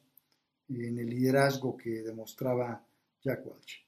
[0.81, 2.85] en el liderazgo que demostraba
[3.23, 3.85] Jack Welch.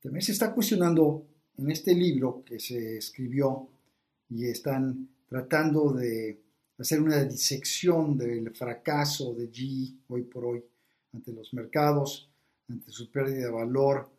[0.00, 3.68] También se está cuestionando en este libro que se escribió
[4.30, 6.40] y están tratando de
[6.78, 10.64] hacer una disección del fracaso de G hoy por hoy
[11.12, 12.28] ante los mercados,
[12.68, 14.10] ante su pérdida de valor,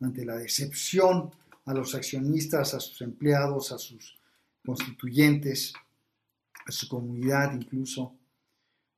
[0.00, 1.30] ante la decepción
[1.66, 4.18] a los accionistas, a sus empleados, a sus
[4.64, 5.72] constituyentes,
[6.66, 8.14] a su comunidad incluso,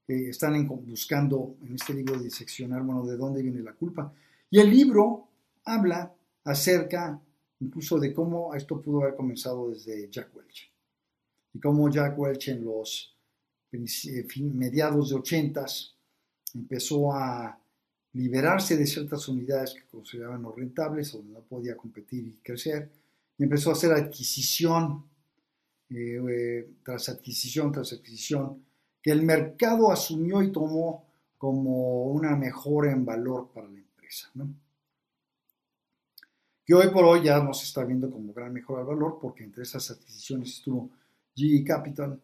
[0.06, 4.12] que están buscando en este libro diseccionar, bueno, de dónde viene la culpa.
[4.50, 5.28] Y el libro
[5.64, 6.14] habla
[6.44, 7.20] acerca
[7.60, 10.70] incluso de cómo esto pudo haber comenzado desde Jack Welch
[11.54, 13.14] y cómo Jack Welch en los
[13.72, 15.66] mediados de 80
[16.54, 17.58] empezó a
[18.12, 22.90] liberarse de ciertas unidades que consideraban no rentables o no podía competir y crecer
[23.38, 25.04] y empezó a hacer adquisición
[25.90, 28.64] eh, eh, tras adquisición tras adquisición
[29.06, 31.04] que el mercado asumió y tomó
[31.38, 34.32] como una mejora en valor para la empresa.
[36.64, 39.44] Que hoy por hoy ya no se está viendo como gran mejora de valor porque
[39.44, 40.90] entre esas adquisiciones estuvo
[41.36, 42.20] GE Capital,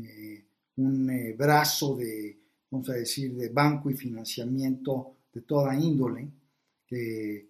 [0.00, 0.44] eh,
[0.76, 2.38] un eh, brazo de,
[2.70, 6.28] vamos a decir, de banco y financiamiento de toda índole,
[6.86, 7.48] que,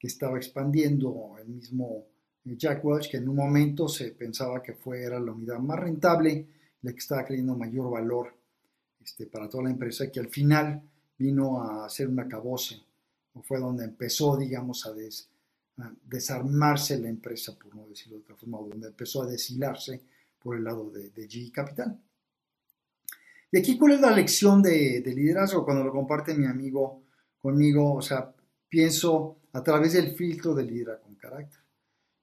[0.00, 2.06] estaba expandiendo el mismo
[2.46, 5.78] eh, Jack Welch, que en un momento se pensaba que fue, era la unidad más
[5.78, 6.46] rentable,
[6.82, 8.36] la que estaba creyendo mayor valor
[9.02, 10.82] este, para toda la empresa, que al final
[11.16, 12.82] vino a ser un acabose,
[13.34, 14.92] o fue donde empezó, digamos, a,
[16.04, 20.02] desarmarse la empresa, por no decirlo de otra forma, donde empezó a deshilarse
[20.38, 21.98] por el lado de, de G Capital.
[23.54, 25.62] Y aquí, ¿cuál es la lección de, liderazgo?
[25.62, 27.02] Cuando lo comparte mi amigo
[27.38, 28.34] conmigo, o sea,
[28.66, 31.60] pienso a través del filtro de liderazgo con carácter.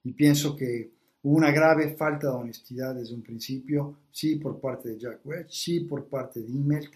[0.04, 0.92] Y pienso que
[1.22, 5.52] hubo una grave falta de honestidad desde un principio, sí por parte de Jack Welch,
[5.52, 6.94] sí por parte de Immelt.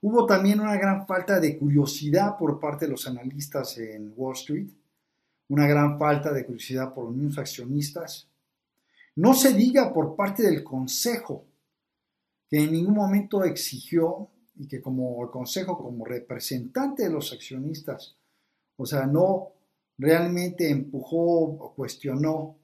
[0.00, 4.68] Hubo también una gran falta de curiosidad por parte de los analistas en Wall Street,
[5.48, 8.28] una gran falta de curiosidad por los mismos accionistas,
[9.16, 11.44] no se diga por parte del Consejo,
[12.48, 18.16] que en ningún momento exigió y que como el Consejo, como representante de los accionistas,
[18.76, 19.52] o sea, no
[19.98, 22.56] realmente empujó o cuestionó,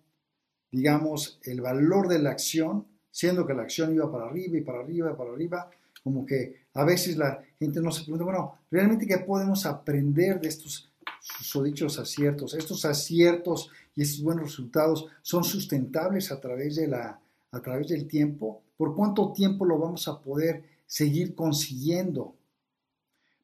[0.71, 4.81] digamos, el valor de la acción, siendo que la acción iba para arriba y para
[4.81, 5.71] arriba y para arriba,
[6.03, 10.49] como que a veces la gente no se pregunta, bueno, realmente qué podemos aprender de
[10.49, 10.89] estos
[11.65, 12.55] dichos aciertos.
[12.55, 18.07] Estos aciertos y estos buenos resultados son sustentables a través, de la, a través del
[18.07, 18.63] tiempo.
[18.77, 22.35] ¿Por cuánto tiempo lo vamos a poder seguir consiguiendo?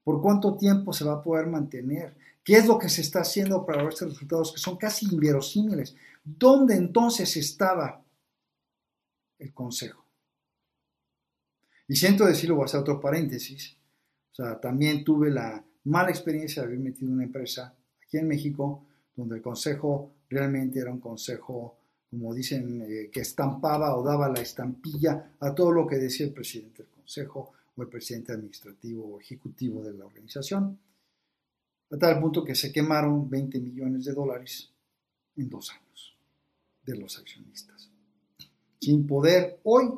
[0.05, 2.15] ¿Por cuánto tiempo se va a poder mantener?
[2.45, 5.97] ¿Qué es lo que se está haciendo para estos resultados que son casi inverosímiles?
[6.27, 8.03] ¿Dónde entonces estaba
[9.39, 10.07] el consejo?
[11.87, 13.77] Y siento decirlo, voy a hacer otro paréntesis.
[14.33, 18.87] O sea, también tuve la mala experiencia de haber metido una empresa aquí en México,
[19.15, 21.77] donde el consejo realmente era un consejo,
[22.09, 26.33] como dicen, eh, que estampaba o daba la estampilla a todo lo que decía el
[26.33, 30.79] presidente del consejo o el presidente administrativo o ejecutivo de la organización,
[31.91, 34.72] a tal punto que se quemaron 20 millones de dólares
[35.37, 36.14] en dos años
[36.85, 37.91] de los accionistas,
[38.80, 39.89] sin poder hoy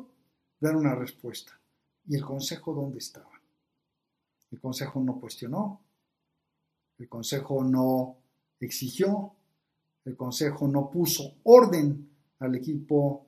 [0.59, 1.59] dar una respuesta.
[2.07, 3.37] ¿Y el consejo dónde estaba?
[4.51, 5.81] El Consejo no cuestionó,
[6.97, 8.17] el Consejo no
[8.59, 9.33] exigió,
[10.05, 12.09] el Consejo no puso orden
[12.39, 13.25] al equipo,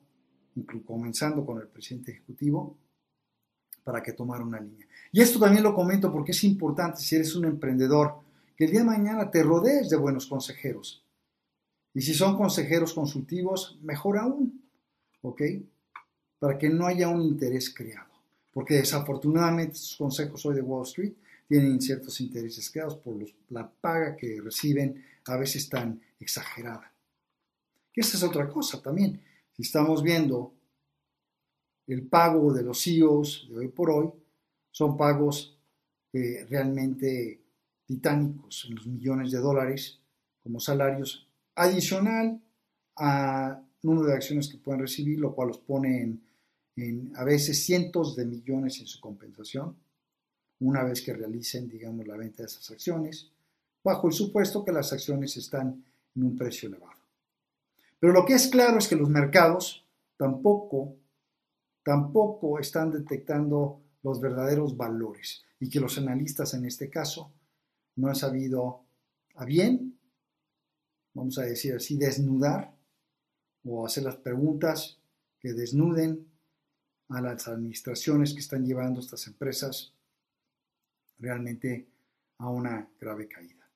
[0.86, 2.78] comenzando con el presidente ejecutivo,
[3.84, 4.88] para que tomara una línea.
[5.12, 8.20] Y esto también lo comento porque es importante si eres un emprendedor,
[8.56, 11.04] que el día de mañana te rodees de buenos consejeros.
[11.94, 14.62] Y si son consejeros consultivos, mejor aún,
[15.22, 15.42] ¿ok?
[16.40, 18.10] Para que no haya un interés creado
[18.60, 21.14] porque desafortunadamente estos consejos hoy de Wall Street
[21.48, 23.16] tienen ciertos intereses creados por
[23.50, 26.92] la paga que reciben, a veces tan exagerada.
[27.94, 29.22] Y esa es otra cosa también.
[29.56, 30.54] Si estamos viendo
[31.88, 34.10] el pago de los CEOs de hoy por hoy,
[34.72, 35.58] son pagos
[36.12, 37.40] realmente
[37.86, 40.00] titánicos, en los millones de dólares
[40.44, 41.29] como salarios,
[41.60, 42.42] adicional
[42.96, 46.18] a número de acciones que pueden recibir, lo cual los pone
[47.16, 49.76] a veces cientos de millones en su compensación,
[50.62, 53.30] una vez que realicen, digamos, la venta de esas acciones,
[53.84, 55.84] bajo el supuesto que las acciones están
[56.16, 57.00] en un precio elevado.
[58.00, 59.86] Pero lo que es claro es que los mercados
[60.16, 60.96] tampoco,
[61.84, 67.32] tampoco están detectando los verdaderos valores y que los analistas en este caso
[67.98, 68.84] no han sabido
[69.36, 69.89] a bien,
[71.14, 72.76] vamos a decir así, desnudar
[73.64, 75.00] o hacer las preguntas
[75.40, 76.28] que desnuden
[77.10, 79.94] a las administraciones que están llevando estas empresas
[81.18, 81.88] realmente
[82.38, 83.68] a una grave caída.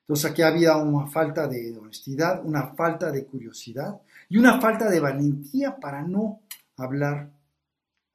[0.00, 5.00] Entonces aquí había una falta de honestidad, una falta de curiosidad y una falta de
[5.00, 6.42] valentía para no
[6.76, 7.30] hablar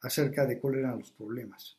[0.02, 1.78] acerca de cuáles eran los problemas.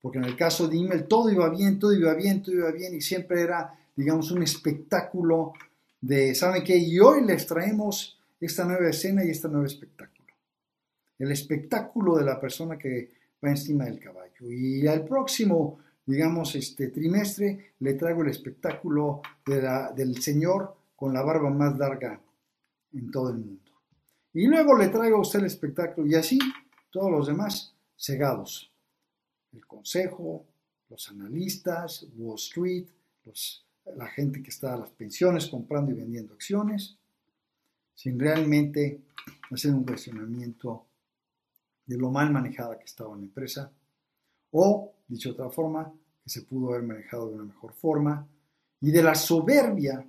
[0.00, 2.94] Porque en el caso de Immel todo iba bien, todo iba bien, todo iba bien
[2.94, 5.52] y siempre era, digamos, un espectáculo
[6.00, 6.76] de, ¿saben qué?
[6.76, 10.28] Y hoy les traemos esta nueva escena y este nuevo espectáculo.
[11.18, 13.10] El espectáculo de la persona que
[13.44, 14.50] va encima del caballo.
[14.50, 15.78] Y al próximo
[16.10, 22.20] digamos, este trimestre, le traigo el espectáculo del Señor con la barba más larga
[22.92, 23.70] en todo el mundo.
[24.32, 26.38] Y luego le traigo a usted el espectáculo y así
[26.90, 28.72] todos los demás cegados.
[29.52, 30.46] El consejo,
[30.88, 32.86] los analistas, Wall Street,
[33.96, 36.96] la gente que está a las pensiones comprando y vendiendo acciones,
[37.94, 39.00] sin realmente
[39.50, 40.86] hacer un cuestionamiento
[41.86, 43.70] de lo mal manejada que estaba la empresa,
[44.52, 48.26] o, dicho de otra forma, que se pudo haber manejado de una mejor forma,
[48.80, 50.06] y de la soberbia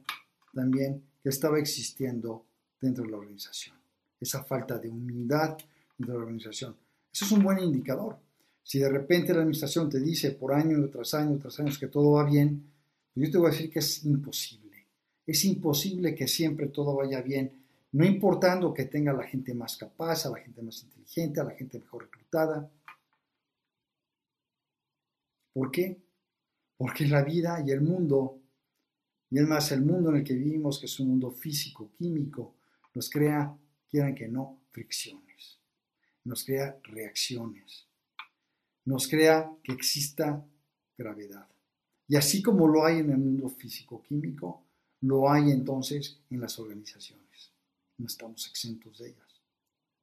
[0.54, 2.46] también que estaba existiendo
[2.80, 3.76] dentro de la organización.
[4.20, 5.58] Esa falta de humildad
[5.98, 6.76] dentro de la organización.
[7.12, 8.18] Eso es un buen indicador.
[8.64, 12.12] Si de repente la administración te dice por año tras año tras año que todo
[12.12, 12.72] va bien,
[13.16, 14.88] yo te voy a decir que es imposible.
[15.26, 17.62] Es imposible que siempre todo vaya bien,
[17.94, 21.52] no importando que tenga la gente más capaz, a la gente más inteligente, a la
[21.52, 22.72] gente mejor reclutada.
[25.54, 26.02] ¿Por qué?
[26.78, 28.40] Porque la vida y el mundo,
[29.30, 32.56] y es más el mundo en el que vivimos, que es un mundo físico, químico,
[32.94, 33.56] nos crea,
[33.90, 35.60] quieran que no, fricciones,
[36.24, 37.88] nos crea reacciones,
[38.86, 40.46] nos crea que exista
[40.98, 41.48] gravedad.
[42.12, 44.66] Y así como lo hay en el mundo físico-químico,
[45.00, 47.54] lo hay entonces en las organizaciones.
[47.98, 49.42] No estamos exentos de ellas,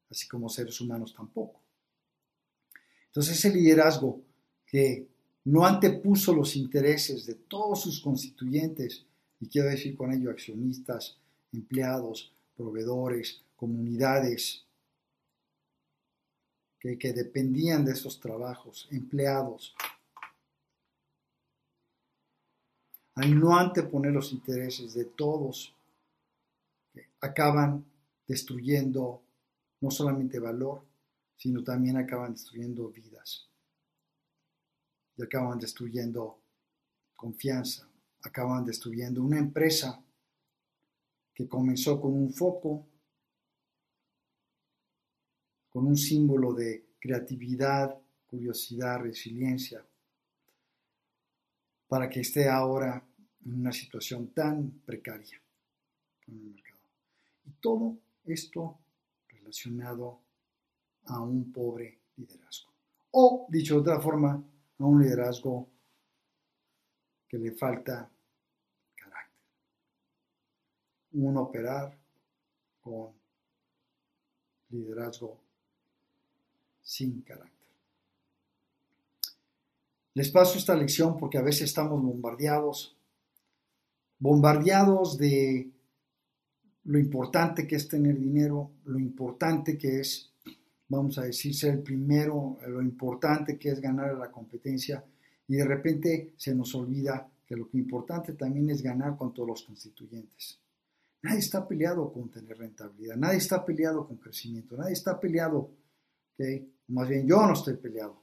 [0.09, 1.61] así como seres humanos tampoco.
[3.09, 4.23] Entonces ese liderazgo
[4.65, 5.07] que
[5.45, 9.05] no antepuso los intereses de todos sus constituyentes,
[9.39, 11.19] y quiero decir con ello accionistas,
[11.53, 14.65] empleados, proveedores, comunidades
[16.81, 19.75] que, dependían de esos trabajos, empleados,
[23.19, 25.75] al no anteponer los intereses de todos,
[27.21, 27.85] acaban
[28.29, 29.21] destruyendo
[29.81, 30.85] no solamente valor,
[31.37, 33.49] sino también acaban destruyendo vidas.
[35.17, 36.39] Y acaban destruyendo
[37.17, 37.89] confianza,
[38.23, 40.01] acaban destruyendo una empresa
[41.35, 42.87] que comenzó con un foco,
[45.71, 47.99] con un símbolo de creatividad,
[48.29, 49.85] curiosidad, resiliencia,
[51.89, 53.08] para que esté ahora
[53.49, 55.41] en una situación tan precaria
[56.27, 56.81] en el mercado.
[57.47, 57.97] Y todo
[58.27, 58.79] esto
[59.29, 60.21] relacionado
[61.07, 62.71] a un pobre liderazgo.
[63.13, 64.43] O, dicho de otra forma,
[64.79, 65.67] a un liderazgo
[67.27, 68.11] que le falta
[68.95, 69.41] carácter.
[71.13, 71.97] Un operar
[72.83, 73.13] con
[74.71, 75.41] liderazgo
[76.83, 77.57] sin carácter.
[80.13, 82.98] Les paso esta lección porque a veces estamos bombardeados,
[84.19, 85.71] bombardeados de
[86.85, 90.29] lo importante que es tener dinero, lo importante que es
[90.89, 95.05] vamos a decir, ser el primero, lo importante que es ganar la competencia
[95.47, 99.63] y de repente se nos olvida que lo importante también es ganar con todos los
[99.63, 100.59] constituyentes.
[101.23, 105.71] Nadie está peleado con tener rentabilidad, nadie está peleado con crecimiento, nadie está peleado,
[106.35, 106.71] ¿okay?
[106.89, 108.23] más bien yo no estoy peleado,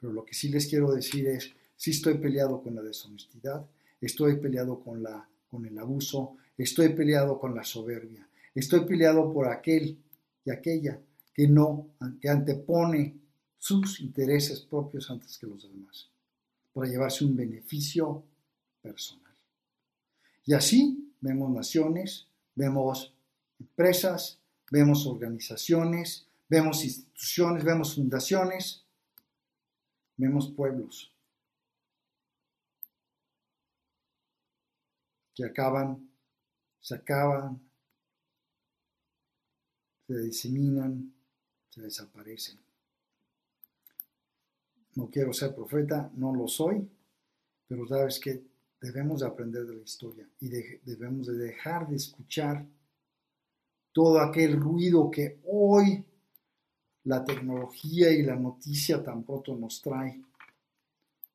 [0.00, 3.66] pero lo que sí les quiero decir es, sí estoy peleado con la deshonestidad,
[4.00, 9.48] estoy peleado con, la, con el abuso, estoy peleado con la soberbia, estoy peleado por
[9.48, 9.98] aquel
[10.44, 11.00] y aquella
[11.32, 11.88] que no,
[12.20, 13.16] que antepone
[13.58, 16.08] sus intereses propios antes que los demás,
[16.72, 18.22] para llevarse un beneficio
[18.80, 19.34] personal.
[20.44, 23.12] Y así vemos naciones, vemos
[23.58, 24.38] empresas,
[24.70, 28.84] vemos organizaciones, vemos instituciones, vemos fundaciones,
[30.16, 31.15] vemos pueblos
[35.36, 36.10] que acaban,
[36.80, 37.60] se acaban,
[40.06, 41.12] se diseminan,
[41.76, 42.58] desaparecen.
[44.94, 46.88] No quiero ser profeta, no lo soy,
[47.68, 48.42] pero sabes que
[48.80, 52.66] debemos de aprender de la historia y debemos de dejar de escuchar
[53.92, 56.02] todo aquel ruido que hoy
[57.04, 60.22] la tecnología y la noticia tan pronto nos trae.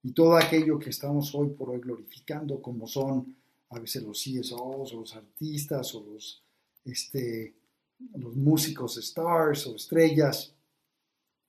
[0.03, 3.40] Y todo aquello que estamos hoy por hoy glorificando, como son
[3.71, 6.43] a veces los CSOs o los artistas o los,
[6.83, 7.55] este,
[8.15, 10.53] los músicos stars o estrellas,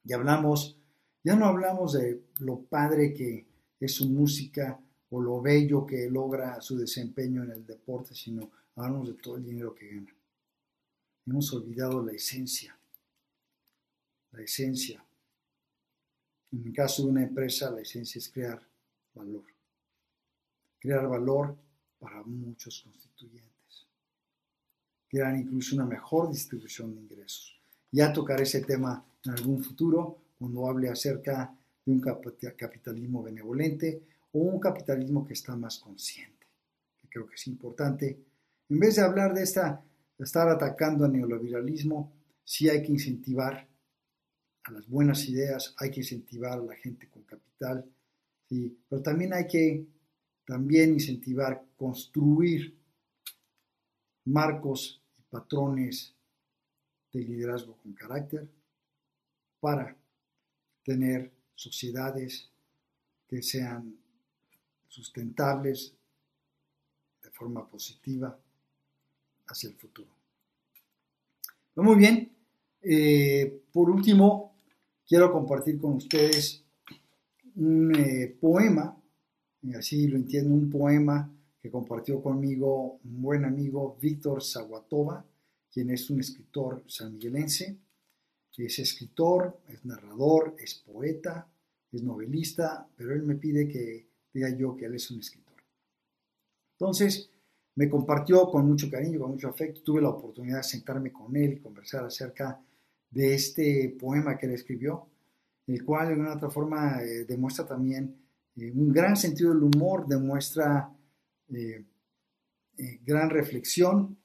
[0.05, 0.77] y hablamos,
[1.25, 3.47] ya no hablamos de lo padre que
[3.79, 9.09] es su música o lo bello que logra su desempeño en el deporte, sino hablamos
[9.09, 10.15] de todo el dinero que gana.
[11.27, 12.77] Hemos olvidado la esencia,
[14.33, 15.05] la esencia.
[16.53, 18.61] En el caso de una empresa, la esencia es crear
[19.15, 19.45] valor.
[20.81, 21.57] Crear valor
[22.03, 23.87] para muchos constituyentes.
[25.09, 27.57] Crear incluso una mejor distribución de ingresos.
[27.93, 34.41] Ya tocaré ese tema en algún futuro cuando hable acerca de un capitalismo benevolente o
[34.41, 36.47] un capitalismo que está más consciente,
[37.01, 38.19] que creo que es importante.
[38.69, 39.81] En vez de hablar de esta,
[40.19, 43.69] estar atacando al neoliberalismo, sí hay que incentivar
[44.65, 47.85] a las buenas ideas, hay que incentivar a la gente con capital,
[48.49, 48.77] ¿sí?
[48.89, 49.87] pero también hay que
[50.47, 52.77] también incentivar, construir
[54.25, 56.15] marcos y patrones
[57.13, 58.49] de liderazgo con carácter
[59.61, 59.97] para
[60.85, 62.51] tener sociedades
[63.29, 63.97] que sean
[64.89, 65.95] sustentables
[67.23, 68.39] de forma positiva
[69.47, 70.11] hacia el futuro.
[71.77, 72.31] Muy bien,
[72.83, 74.55] eh, por último,
[75.07, 76.63] quiero compartir con ustedes
[77.55, 79.02] un eh, poema,
[79.63, 85.25] y así lo entiendo, un poema que compartió conmigo un buen amigo Víctor Zaguatova,
[85.73, 87.79] quien es un escritor sanmiguelense.
[88.57, 91.49] Es escritor, es narrador, es poeta,
[91.91, 95.63] es novelista, pero él me pide que diga yo que él es un escritor.
[96.79, 97.31] Entonces,
[97.77, 101.55] me compartió con mucho cariño, con mucho afecto, tuve la oportunidad de sentarme con él
[101.55, 102.61] y conversar acerca
[103.11, 105.07] de este poema que él escribió,
[105.67, 108.22] el cual de una otra forma eh, demuestra también
[108.57, 110.91] eh, un gran sentido del humor, demuestra
[111.49, 111.85] eh,
[113.05, 114.17] gran reflexión,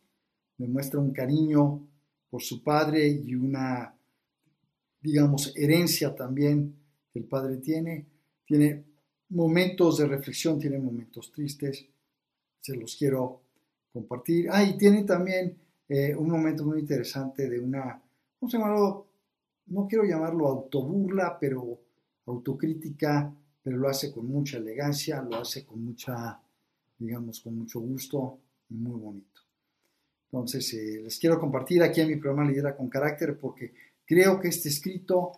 [0.57, 1.87] demuestra un cariño
[2.29, 3.93] por su padre y una,
[5.01, 6.75] digamos, herencia también
[7.11, 8.05] que el padre tiene.
[8.45, 8.83] Tiene
[9.29, 11.85] momentos de reflexión, tiene momentos tristes,
[12.59, 13.41] se los quiero
[13.93, 14.47] compartir.
[14.51, 15.57] Ah, y tiene también
[16.17, 18.01] un momento muy interesante de una
[18.39, 19.07] vamos a llamarlo,
[19.67, 21.79] no quiero llamarlo autoburla, pero
[22.25, 23.33] autocrítica,
[23.67, 26.39] pero lo hace con mucha elegancia, lo hace con mucha,
[26.97, 28.39] digamos, con mucho gusto
[28.69, 29.41] y muy bonito.
[30.31, 33.73] Entonces, eh, les quiero compartir aquí en mi programa Lidera con Carácter porque
[34.05, 35.33] creo que este escrito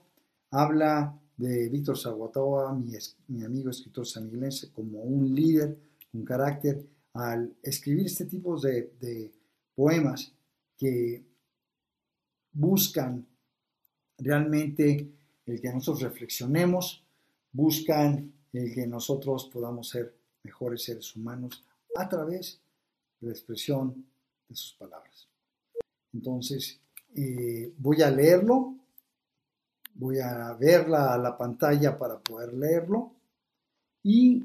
[0.51, 2.91] habla de Víctor Zaguatoa, mi,
[3.29, 5.75] mi, amigo escritor saniglense, como un líder
[6.11, 9.31] con carácter al escribir este tipo de, de
[9.73, 10.31] poemas
[10.77, 11.25] que
[12.51, 13.25] buscan
[14.19, 15.09] realmente
[15.47, 17.03] el que nosotros reflexionemos,
[17.51, 21.63] buscan el que nosotros podamos ser mejores seres humanos
[21.95, 22.59] a través
[23.19, 24.05] de la expresión
[24.47, 25.27] de sus palabras.
[26.13, 26.79] Entonces,
[27.15, 28.75] eh, voy a leerlo,
[29.95, 33.13] voy a verla a la pantalla para poder leerlo
[34.03, 34.43] y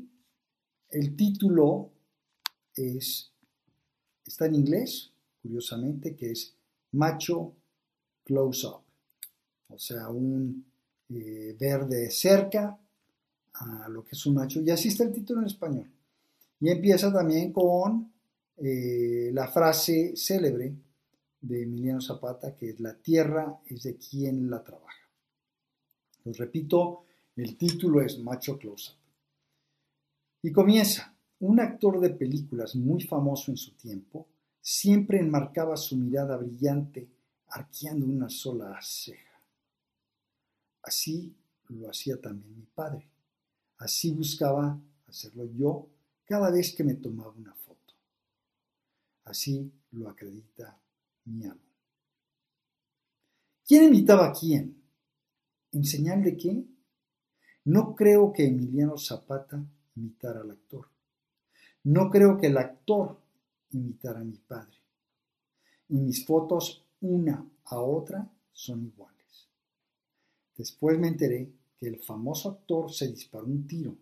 [0.90, 1.90] el título
[2.74, 3.32] es,
[4.24, 6.54] está en inglés, curiosamente, que es
[6.92, 7.54] Macho
[8.24, 8.82] close-up,
[9.68, 10.64] o sea, un
[11.10, 12.78] eh, verde cerca
[13.54, 14.60] a lo que es un macho.
[14.60, 15.90] Y así está el título en español.
[16.60, 18.12] Y empieza también con
[18.56, 20.74] eh, la frase célebre
[21.40, 25.08] de Emiliano Zapata, que es la tierra es de quien la trabaja.
[26.24, 27.04] Os repito,
[27.36, 28.96] el título es Macho Close-Up.
[30.42, 31.10] Y comienza.
[31.40, 34.28] Un actor de películas muy famoso en su tiempo
[34.60, 37.06] siempre enmarcaba su mirada brillante
[37.48, 39.38] arqueando una sola ceja.
[40.82, 41.34] Así
[41.68, 43.06] lo hacía también mi padre.
[43.78, 45.88] Así buscaba hacerlo yo
[46.24, 47.94] cada vez que me tomaba una foto.
[49.24, 50.78] Así lo acredita
[51.24, 51.60] mi amo.
[53.66, 54.82] ¿Quién imitaba a quién?
[55.72, 56.64] ¿En señal de qué?
[57.64, 59.64] No creo que Emiliano Zapata
[59.96, 60.88] imitara al actor.
[61.84, 63.18] No creo que el actor
[63.70, 64.76] imitara a mi padre.
[65.88, 69.48] Y mis fotos una a otra son iguales.
[70.56, 73.96] Después me enteré que el famoso actor se disparó un tiro.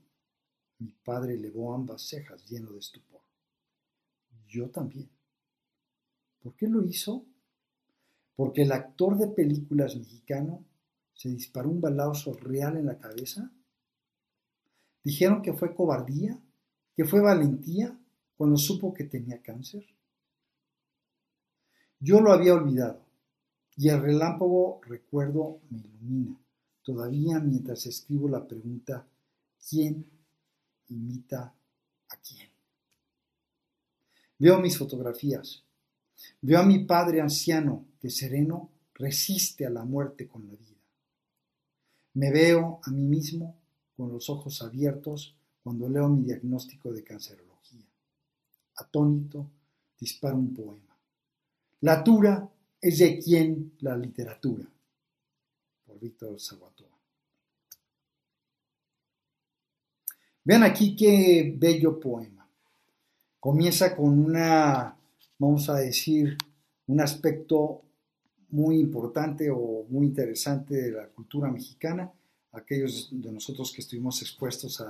[0.78, 3.20] Mi padre elevó ambas cejas lleno de estupor.
[4.48, 5.08] Yo también.
[6.42, 7.24] ¿Por qué lo hizo?
[8.34, 10.64] Porque el actor de películas mexicano
[11.14, 13.50] se disparó un balazo real en la cabeza.
[15.04, 16.38] Dijeron que fue cobardía,
[16.96, 17.96] que fue valentía
[18.36, 19.86] cuando supo que tenía cáncer.
[22.00, 23.04] Yo lo había olvidado,
[23.76, 26.41] y el relámpago recuerdo me ilumina.
[26.82, 29.06] Todavía mientras escribo la pregunta,
[29.68, 30.04] ¿quién
[30.88, 31.54] imita
[32.08, 32.48] a quién?
[34.38, 35.62] Veo mis fotografías.
[36.40, 40.80] Veo a mi padre anciano que sereno resiste a la muerte con la vida.
[42.14, 43.56] Me veo a mí mismo
[43.96, 47.86] con los ojos abiertos cuando leo mi diagnóstico de cancerología.
[48.76, 49.48] Atónito,
[49.98, 50.96] disparo un poema.
[51.82, 52.48] La tura
[52.80, 54.68] es de quien la literatura.
[56.00, 56.36] Víctor.
[60.44, 62.48] Vean aquí qué bello poema.
[63.38, 64.96] Comienza con una,
[65.38, 66.36] vamos a decir,
[66.86, 67.82] un aspecto
[68.50, 72.10] muy importante o muy interesante de la cultura mexicana,
[72.52, 74.82] aquellos de nosotros que estuvimos expuestos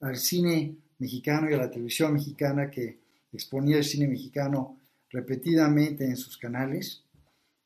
[0.00, 2.98] al cine mexicano y a la televisión mexicana que
[3.32, 4.78] exponía el cine mexicano
[5.10, 7.01] repetidamente en sus canales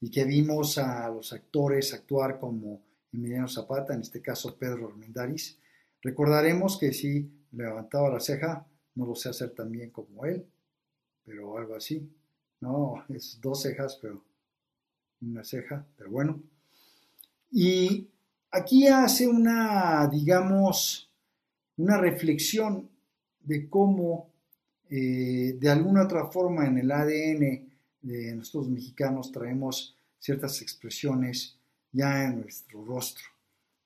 [0.06, 2.80] y que vimos a los actores actuar como
[3.12, 5.58] Emiliano Zapata, en este caso Pedro Armendáriz,
[6.00, 10.46] recordaremos que si levantaba la ceja, no lo sé hacer tan bien como él,
[11.24, 12.08] pero algo así.
[12.60, 14.22] No, es dos cejas, pero
[15.22, 16.40] una ceja, pero bueno.
[17.50, 18.06] Y
[18.52, 21.10] aquí hace una, digamos,
[21.78, 22.88] una reflexión
[23.40, 24.30] de cómo
[24.88, 27.68] eh, de alguna otra forma en el ADN
[28.02, 31.58] de nosotros mexicanos traemos ciertas expresiones
[31.92, 33.24] ya en nuestro rostro.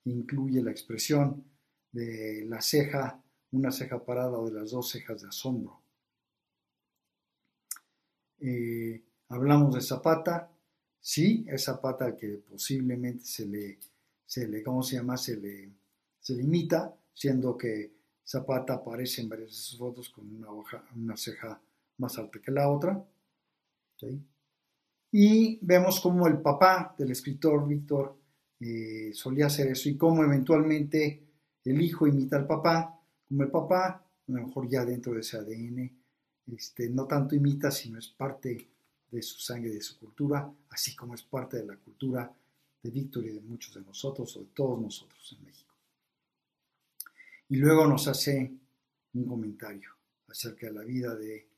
[0.05, 1.45] Incluye la expresión
[1.93, 3.23] de la ceja,
[3.53, 5.81] una ceja parada o de las dos cejas de asombro.
[8.41, 10.51] Eh, hablamos de Zapata,
[11.01, 13.79] sí, es Zapata que posiblemente se le,
[14.25, 15.17] se le ¿cómo se llama?
[15.17, 15.71] Se le,
[16.21, 17.93] se imita, siendo que
[18.25, 21.61] Zapata aparece en varias de sus fotos con una, hoja, una ceja
[21.99, 23.05] más alta que la otra.
[25.13, 28.17] Y vemos cómo el papá del escritor Víctor
[28.61, 31.25] eh, solía hacer eso y cómo eventualmente
[31.65, 35.39] el hijo imita al papá, como el papá, a lo mejor ya dentro de ese
[35.39, 35.91] ADN,
[36.53, 38.69] este, no tanto imita, sino es parte
[39.11, 42.33] de su sangre, de su cultura, así como es parte de la cultura
[42.83, 45.75] de Víctor y de muchos de nosotros o de todos nosotros en México.
[47.49, 48.53] Y luego nos hace
[49.15, 49.91] un comentario
[50.29, 51.49] acerca de la vida de,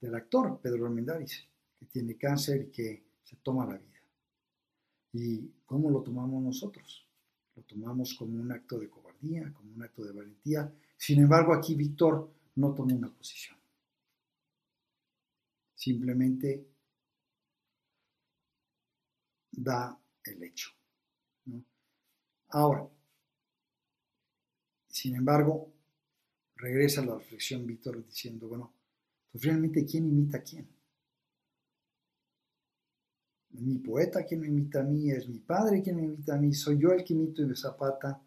[0.00, 1.44] del actor Pedro Armendáriz,
[1.78, 4.00] que tiene cáncer y que se toma la vida.
[5.12, 7.06] ¿Y cómo lo tomamos nosotros?
[7.54, 10.72] Lo tomamos como un acto de cobardía, como un acto de valentía.
[10.96, 13.56] Sin embargo, aquí Víctor no tomó una posición.
[15.74, 16.66] Simplemente
[19.52, 20.70] da el hecho.
[22.50, 22.88] Ahora,
[24.88, 25.72] sin embargo,
[26.56, 28.72] regresa a la reflexión Víctor diciendo, bueno,
[29.30, 30.75] pues realmente ¿quién imita a quién?
[33.58, 36.52] Mi poeta quien me imita a mí, es mi padre quien me imita a mí,
[36.52, 38.22] soy yo el que imito de Zapata.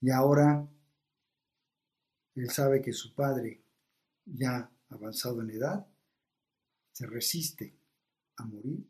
[0.00, 0.66] Y ahora
[2.34, 3.62] él sabe que su padre,
[4.24, 5.86] ya avanzado en edad,
[6.92, 7.74] se resiste
[8.36, 8.86] a morir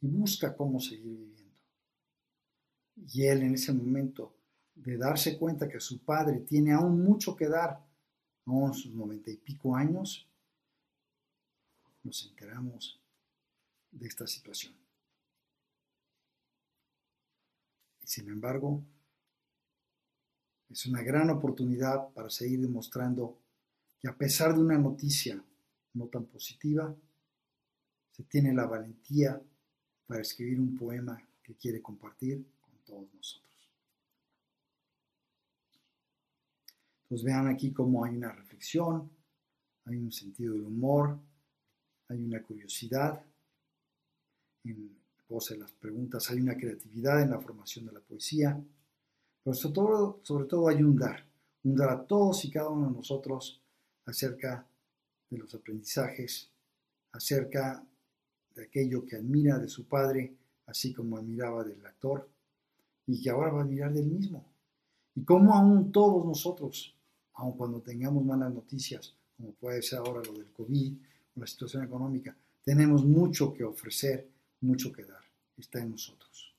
[0.00, 1.52] y busca cómo seguir viviendo.
[2.96, 4.36] Y él en ese momento
[4.74, 7.84] de darse cuenta que su padre tiene aún mucho que dar,
[8.46, 10.26] aún sus noventa y pico años,
[12.02, 13.01] nos enteramos
[13.92, 14.74] de esta situación.
[18.02, 18.82] Y sin embargo,
[20.68, 23.38] es una gran oportunidad para seguir demostrando
[24.00, 25.42] que a pesar de una noticia
[25.94, 26.94] no tan positiva,
[28.10, 29.40] se tiene la valentía
[30.06, 33.70] para escribir un poema que quiere compartir con todos nosotros.
[37.08, 39.10] Pues vean aquí cómo hay una reflexión,
[39.84, 41.18] hay un sentido del humor,
[42.08, 43.24] hay una curiosidad
[44.64, 48.62] en de las preguntas, hay una creatividad en la formación de la poesía,
[49.42, 51.26] pero sobre todo, sobre todo hay un dar,
[51.64, 53.62] un dar a todos y cada uno de nosotros
[54.04, 54.66] acerca
[55.30, 56.50] de los aprendizajes,
[57.12, 57.82] acerca
[58.54, 60.36] de aquello que admira de su padre,
[60.66, 62.28] así como admiraba del actor,
[63.06, 64.44] y que ahora va a admirar del mismo.
[65.14, 66.94] Y cómo aún todos nosotros
[67.34, 70.96] aun cuando tengamos malas noticias, como puede ser ahora lo del COVID
[71.36, 74.28] o la situación económica, tenemos mucho que ofrecer,
[74.62, 75.22] mucho que dar.
[75.56, 76.54] Está en nosotros.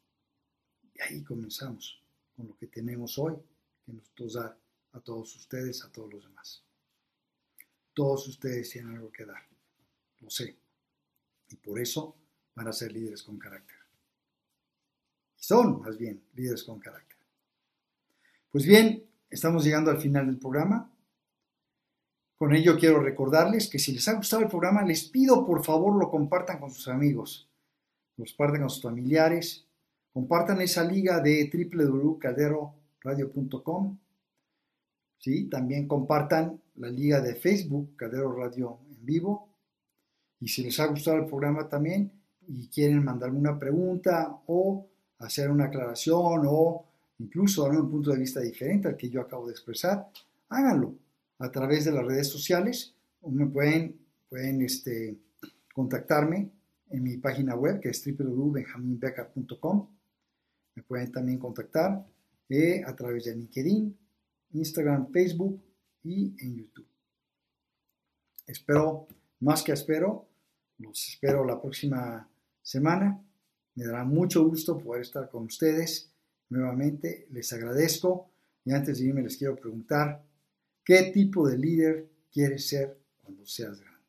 [0.93, 2.01] Y ahí comenzamos
[2.36, 3.36] con lo que tenemos hoy,
[3.86, 4.58] que nos dar
[4.91, 6.64] a todos ustedes, a todos los demás.
[7.93, 9.43] Todos ustedes tienen algo que dar,
[10.20, 10.56] lo sé.
[11.49, 12.16] Y por eso
[12.56, 13.78] van a ser líderes con carácter.
[15.36, 17.18] Son, más bien, líderes con carácter.
[18.51, 20.91] Pues bien, Estamos llegando al final del programa.
[22.38, 25.95] Con ello quiero recordarles que si les ha gustado el programa, les pido por favor
[25.95, 27.49] lo compartan con sus amigos.
[28.18, 29.66] Los compartan con sus familiares,
[30.14, 33.97] compartan esa liga de www.calderoradio.com.
[35.18, 35.45] ¿Sí?
[35.45, 39.47] También compartan la liga de Facebook, Caldero Radio en vivo.
[40.39, 42.11] Y si les ha gustado el programa también
[42.47, 44.86] y quieren mandarme una pregunta o
[45.20, 46.86] hacer una aclaración o
[47.20, 50.09] incluso darme un punto de vista diferente al que yo acabo de expresar,
[50.49, 50.93] háganlo
[51.39, 53.97] a través de las redes sociales o me pueden,
[54.30, 55.16] pueden este,
[55.74, 56.49] contactarme
[56.94, 59.89] en mi página web que es www.benjaminbecker.com.
[60.76, 62.06] Me pueden también contactar
[62.50, 63.98] eh, a través de LinkedIn,
[64.52, 65.60] Instagram, Facebook
[66.04, 66.88] y en YouTube.
[68.46, 69.08] Espero,
[69.39, 70.28] más que espero,
[70.78, 72.30] los espero la próxima
[72.62, 73.20] semana.
[73.76, 76.12] Me dará mucho gusto poder estar con ustedes
[76.50, 77.28] nuevamente.
[77.32, 78.30] Les agradezco
[78.64, 80.24] y antes de irme les quiero preguntar,
[80.86, 84.00] ¿qué tipo de líder quieres ser cuando seas grande?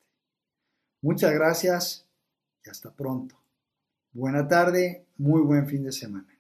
[1.01, 2.04] Muchas gracias
[2.65, 3.37] y hasta pronto.
[4.13, 6.34] Buena tarde, muy buen fin de semana.